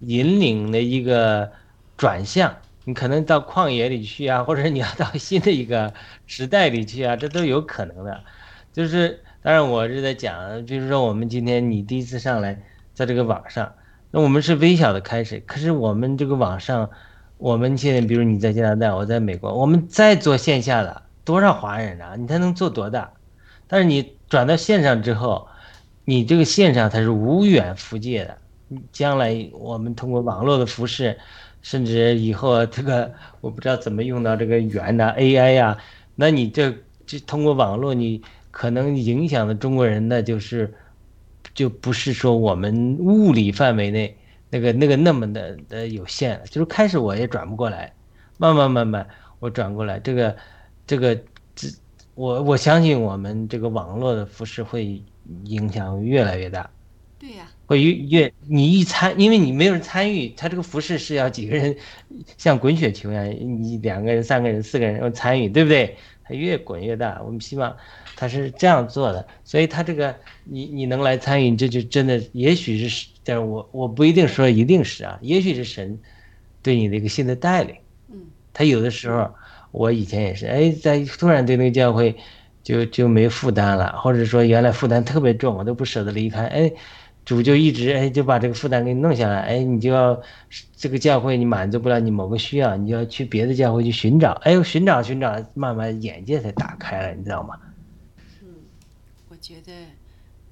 [0.00, 1.50] 引领的一个
[1.96, 2.54] 转向。
[2.88, 5.92] 你可能到旷野里去啊，或者你要到新的一个
[6.26, 8.24] 时代里去啊，这都有可能的。
[8.72, 12.58] 就是当然我是在讲，比如说我们今天你第一次上来
[12.94, 13.74] 在这个网上，
[14.10, 16.88] 那我们是微小的开始，可是我们这个网上，
[17.36, 22.16] 我们现在比如你在加拿大，我在美国，我们再做线下的多少华人啊？
[22.16, 23.12] 你才能做多大？
[23.66, 24.16] 但是你。
[24.28, 25.48] 转到线上之后，
[26.04, 28.36] 你这个线上它是无远弗届的。
[28.92, 31.18] 将来我们通过网络的服饰，
[31.62, 35.78] 甚至以后这个我不知道怎么用到这个圆的 AI 呀，
[36.14, 36.74] 那你这
[37.06, 40.74] 这通过网络，你可能影响的中国人呢，就是
[41.54, 44.16] 就不是说我们物理范围内
[44.50, 46.40] 那个那个那么的的有限。
[46.50, 47.92] 就是开始我也转不过来，
[48.36, 49.06] 慢慢慢慢
[49.38, 50.36] 我转过来，这个
[50.86, 51.14] 这个
[51.54, 51.68] 这。
[52.14, 55.00] 我我相信我们这个网络的服饰会
[55.44, 56.68] 影响越来越大，
[57.16, 61.76] 对呀，会越越你一参，因为你没有人参与，他这个服饰是要几个人
[62.36, 65.96] 像滚雪球一样，你两个人、三个人、四个人要参与，对不对？
[66.24, 67.22] 它越滚越大。
[67.24, 67.76] 我们希望
[68.16, 75.98] 他是这样做的，所以他这个你你能来参与，这就真的也许是，但是我我不一定说一定是啊，也许是神
[76.62, 77.76] 对你的一个新的带领。
[78.10, 78.18] 嗯，
[78.52, 79.30] 他有的时候。
[79.70, 82.16] 我以前也是，哎，在突然对那个教会
[82.62, 86.46] 就就没负担了，或者说原来负担特别重，我都不舍得离开。
[86.46, 86.72] 哎，
[87.28, 90.18] 主就一直哎就把这个负担给你弄下来，哎，你就要
[90.74, 97.60] 这个教会你满足不了你某个需要，你就要去别的教会去寻找，哎，寻找寻找，慢慢眼界才打开了，你知道吗？
[98.40, 98.48] 嗯，
[99.28, 99.72] 我觉得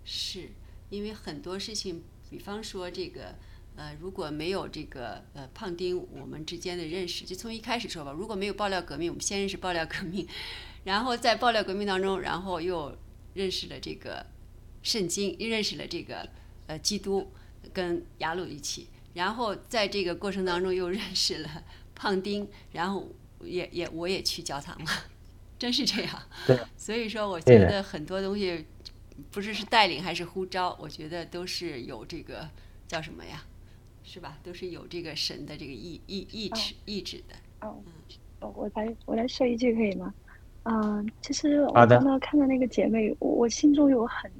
[0.04, 0.50] 是
[0.90, 3.34] 因为很多事情，比方说这个。
[3.78, 8.10] 呃，如果没有这个呃胖丁，我们之间的认识，就从一开始说吧。
[8.10, 10.26] 如果没有爆料革命，我们先认识爆料革命，
[10.84, 12.96] 然后在爆料革命当中，然后又
[13.34, 14.24] 认识了这个
[14.82, 16.26] 圣经，认识了这个
[16.66, 17.30] 呃基督，
[17.72, 21.64] 跟雅鲁一起，然后在这个过程当中又认识了
[21.94, 23.08] 胖丁，然后
[23.42, 24.90] 也也我也去教堂了，
[25.58, 26.22] 真是这样。
[26.46, 26.58] 对。
[26.76, 28.64] 所以说，我觉得很多东西
[29.30, 32.48] 不知是带领还是呼召，我觉得都是有这个
[32.86, 33.42] 叫什么呀？
[34.08, 34.38] 是吧？
[34.44, 37.34] 都是有这个神的这个意意意志意志的。
[37.66, 37.82] 哦，
[38.40, 40.14] 嗯，我来我来说一句可以吗？
[40.62, 44.30] 嗯，其实我刚刚看到那个姐妹，我我心中有很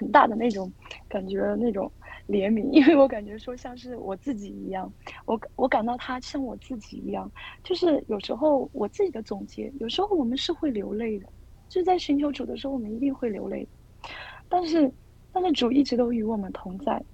[0.00, 0.72] 很大的那种
[1.08, 1.92] 感觉，那种
[2.26, 4.90] 怜悯，因为我感觉说像是我自己一样，
[5.26, 7.30] 我我感到他像我自己一样，
[7.62, 11.26] 就是有时候我自己的总结，有时候我们是会流泪的，
[11.68, 13.68] 就在寻求主的时候，我们一定会流泪，
[14.48, 14.90] 但是
[15.32, 17.04] 但是主一直都与我们同在。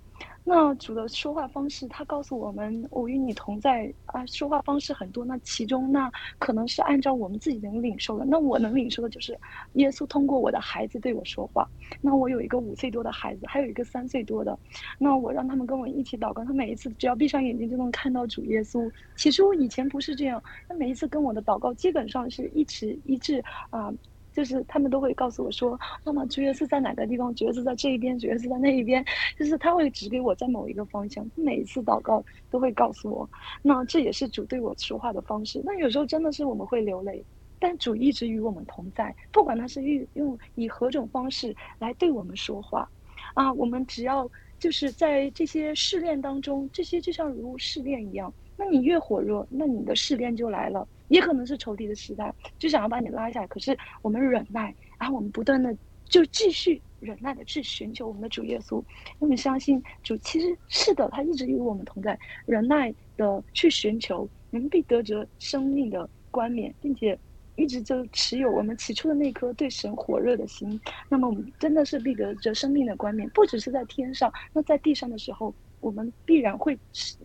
[0.49, 8.24] 那主的说话方式，他告诉我们：“我与你同在。”啊，说话方式很多，那其中那可能是按照我们自己能领受的。
[8.24, 9.36] 那我能领受的就是
[9.72, 11.68] 耶稣通过我的孩子对我说话。
[12.01, 14.57] 那我有一个五岁多的孩子，还有一个三岁多的。
[15.01, 18.88] 那我让他们跟我一起祷告，他每一次只要闭上眼睛就能看到主耶稣。
[19.16, 23.92] 其实我以前不是这样，那每一次跟我的祷告基本上是一直一致啊。
[24.37, 27.34] 就是他们都会告诉我说：“妈妈，主耶稣在哪个地方？
[27.34, 29.03] 主耶稣在这一边，主耶稣在那一边。”
[29.39, 31.26] 就是他会指给我在某一个方向。
[31.34, 33.30] 每一次祷告都会告诉我，
[33.62, 35.62] 那这也是主对我说话的方式。
[35.64, 37.24] 那有时候真的是我们会流泪，
[37.59, 42.87] 但主一直与我们同在，不管他是用用以何种方式来对我们说话，
[43.32, 48.34] 啊，我们只要就是在这些试炼当中，这些就像如试炼一样。
[48.57, 53.47] 那你越火热，那你的试炼就来了，也可能是仇敌的时代，就想要把你拉下来。
[53.47, 55.77] 可是我们忍耐，然后我们不断的
[56.07, 58.83] 就继续忍耐的去寻求我们的主耶稣。
[59.19, 67.19] 那么相信主其实是的，他一直与我们同在，忍耐的去寻求，我们必得着生命的冠冕，并且
[67.57, 70.81] 一直就持有我们起初的那颗对神火热的心。
[71.11, 75.55] 那么我们真的是必得着生命的冠冕，不只是在天上，那在地上的时候。
[75.81, 76.79] 我们必然会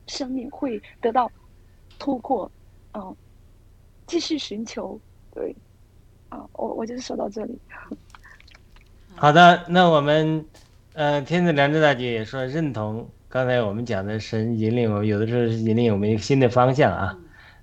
[0.07, 1.31] 生命会得到
[1.97, 2.49] 突破，
[2.93, 3.15] 嗯，
[4.07, 4.99] 继续寻求，
[5.33, 5.55] 对，
[6.29, 7.57] 啊，我我就是说到这里。
[9.15, 10.45] 好的，那我们，
[10.93, 17.17] 呃，天子良知大姐也说认同刚才我们讲的神引领我，有的时候是引领我们一个新的方向啊。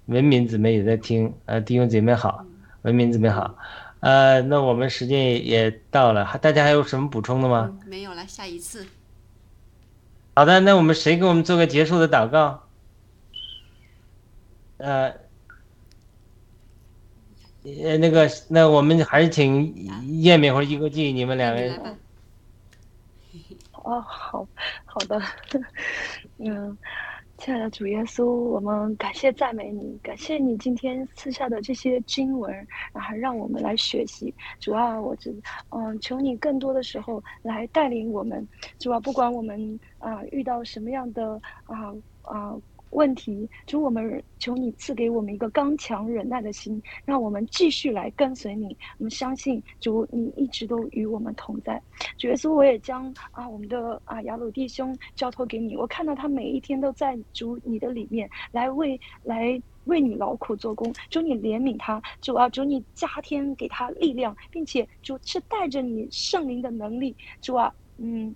[0.06, 2.44] 文明姊妹也在听，呃，弟兄姊妹好，
[2.82, 3.54] 文明姊妹好，
[4.00, 7.78] 呃，那我们时间也到了，大家还有什么补充的吗？
[7.86, 8.86] 没有了，下一次。
[10.38, 12.62] 好的，那我们谁给我们做个结束的祷告？
[14.76, 15.12] 呃，
[17.64, 19.74] 呃，那个，那我们还是请
[20.22, 21.98] 叶敏或者一个记，你们两个人。
[23.72, 24.46] 哦，好
[24.84, 25.20] 好的，
[26.38, 26.78] 嗯。
[27.38, 32.52] 亲爱的主耶稣，我们感谢赞美你，感谢你今天赐下的这些经文，
[32.92, 34.34] 然后让我们来学习。
[34.58, 35.30] 主要我只，
[35.70, 38.46] 嗯，求你更多的时候来带领我们。
[38.80, 42.56] 主要不管我们啊遇到什么样的啊啊。
[42.90, 48.76] 问题，主我们求你赐给我们一个刚强忍耐的心，让我们继续来跟随你。
[48.98, 51.80] 我们相信主，你一直都与我们同在。
[52.16, 55.76] 主耶稣，我也将啊我们的啊雅鲁弟兄交托给你。
[55.76, 60.92] 我看到他每一天都在主你的里面来为来为你劳苦做工。
[61.10, 67.14] 主你怜悯他，主啊主你加添给他力量，并且主是带着你圣灵的能力。
[67.40, 68.34] 主啊，嗯。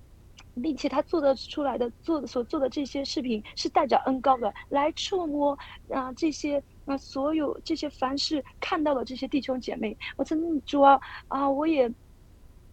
[0.61, 5.57] 并且他做的出来的做的所做的这些视频是带着恩高的来触摸
[5.89, 11.91] 啊这些啊所有这些凡是看到的这些弟兄姐妹，我曾经主啊啊我也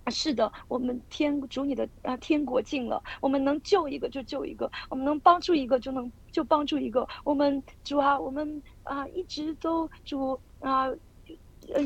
[0.07, 10.89] 是的，我们天主你的啊天国近了，我们能救一个就救一个，我们能帮助一个就能就帮助一个，我们主啊我们啊一直都主啊。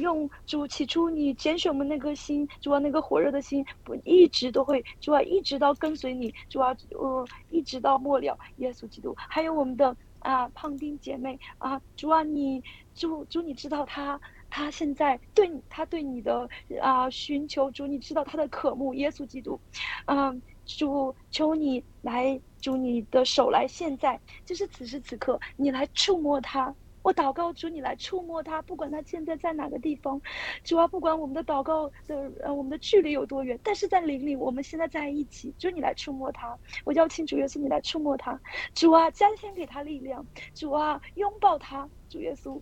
[0.02, 12.64] 用主起初你拣选我们那颗心，主啊那个火热的心，不一直都会主啊一直到跟随你，主啊呃一直到末了，耶稣基督，还有我们的啊胖丁姐妹啊，主啊你
[12.94, 14.20] 主主你知道他
[14.50, 16.48] 他现在对他对你的
[16.82, 19.60] 啊寻求主你知道他的渴慕，耶稣基督，
[20.06, 26.74] 嗯主求你来主你的手来现在就是此时此刻你来触摸他。
[27.04, 30.20] 我祷告主，你来触摸他，不管他现在在哪个地方，
[30.64, 38.40] 主啊，不管我们的祷告的呃我们的距离有多远，但是在灵里，我们现在在一起，主你来触摸他，我邀请主耶稣你来触摸他，
[38.74, 40.26] 主啊，加添给他力量，
[40.56, 42.60] 主啊，拥抱他，主耶稣。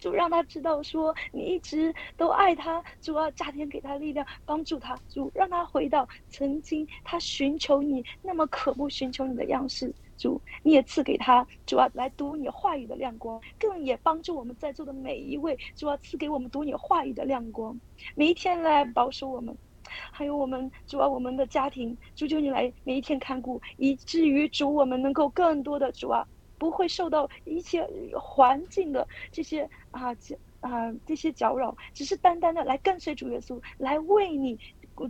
[0.00, 4.98] 主让他知道，说你一直都爱他，主啊加添给他力量，帮助他。
[5.08, 9.94] 主让他回到曾经他寻求你那么渴慕寻求你的样式。
[10.16, 17.78] 主你也赐给他，主要来读你话语的亮光，更也帮助我们在座的每一位，主要赐给我们读你话语的亮光，
[18.14, 19.56] 每一天来保守我们，
[20.10, 26.26] 还有我们主要我们的家庭，主求你来每一天看顾，以至于主我们能够更多的主啊。
[26.56, 27.86] 不会受到一切
[28.18, 34.56] 环境的这些啊这啊这些搅扰，只是单单的来跟随主耶稣，来为你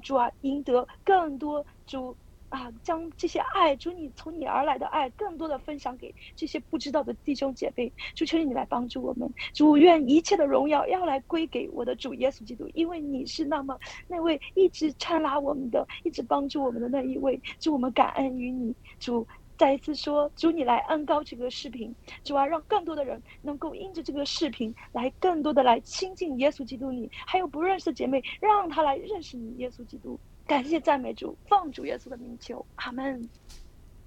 [0.03, 2.17] 主啊赢得更多主
[2.55, 7.93] 啊将这些爱主你从你而来的爱更多的分享给这些不知道的弟兄姐妹。
[8.15, 13.77] 主求你来帮助我们，主愿一切的荣耀要来归给我的主耶稣基督，因为你是那么
[14.07, 17.41] 那位一直搀拉我们的，一直帮助我们的那一位。
[17.59, 19.27] 祝我们感恩于你，主。
[19.57, 21.95] 再一次说，主你来恩高这个视频，
[22.25, 26.91] 主要让更多的人能够因着这个视频来更多的来亲近耶稣基督。
[26.91, 30.19] 你还有不认识的姐妹，让他来认识你耶稣基督。
[30.47, 33.29] 感谢赞美主，奉主耶稣的名求，阿门。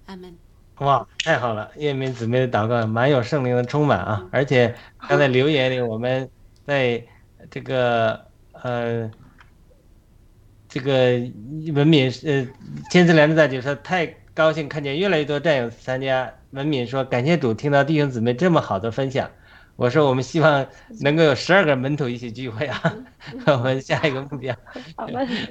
[0.06, 0.36] 阿门。
[0.78, 1.72] 哇，太好了！
[1.76, 4.72] 叶明姊妹的祷告蛮有圣灵的充满啊，而且
[5.08, 6.30] 刚才留言里我们
[6.64, 7.04] 在
[7.50, 9.10] 这个呃
[10.68, 11.20] 这个
[11.74, 12.46] 文敏呃
[12.90, 16.32] 千次良知大姐说太高兴看见越来越多战友参加。
[16.52, 19.28] 文敏说感谢主，听到弟兄姊妹这么好的分享。
[19.78, 20.66] 我说我们希望
[21.00, 22.96] 能够有十二个门徒一起聚会啊，
[23.46, 24.54] 我们下一个目标。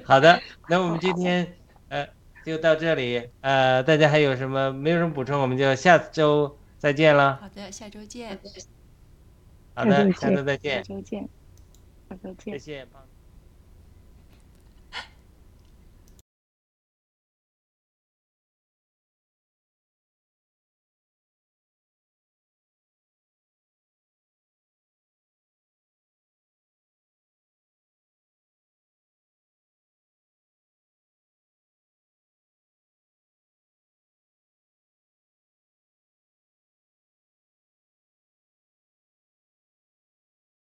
[0.04, 1.56] 好 的，那我们今天
[1.88, 2.06] 呃。
[2.48, 7.36] 就到这里，呃，大家还有什么没有什么补充，我们就下周再见了。
[7.42, 8.40] 好的，下周见。
[9.76, 10.78] 好的，下周再见。
[10.78, 11.28] 下周见。
[12.10, 12.58] 下周见。
[12.58, 12.88] 谢谢。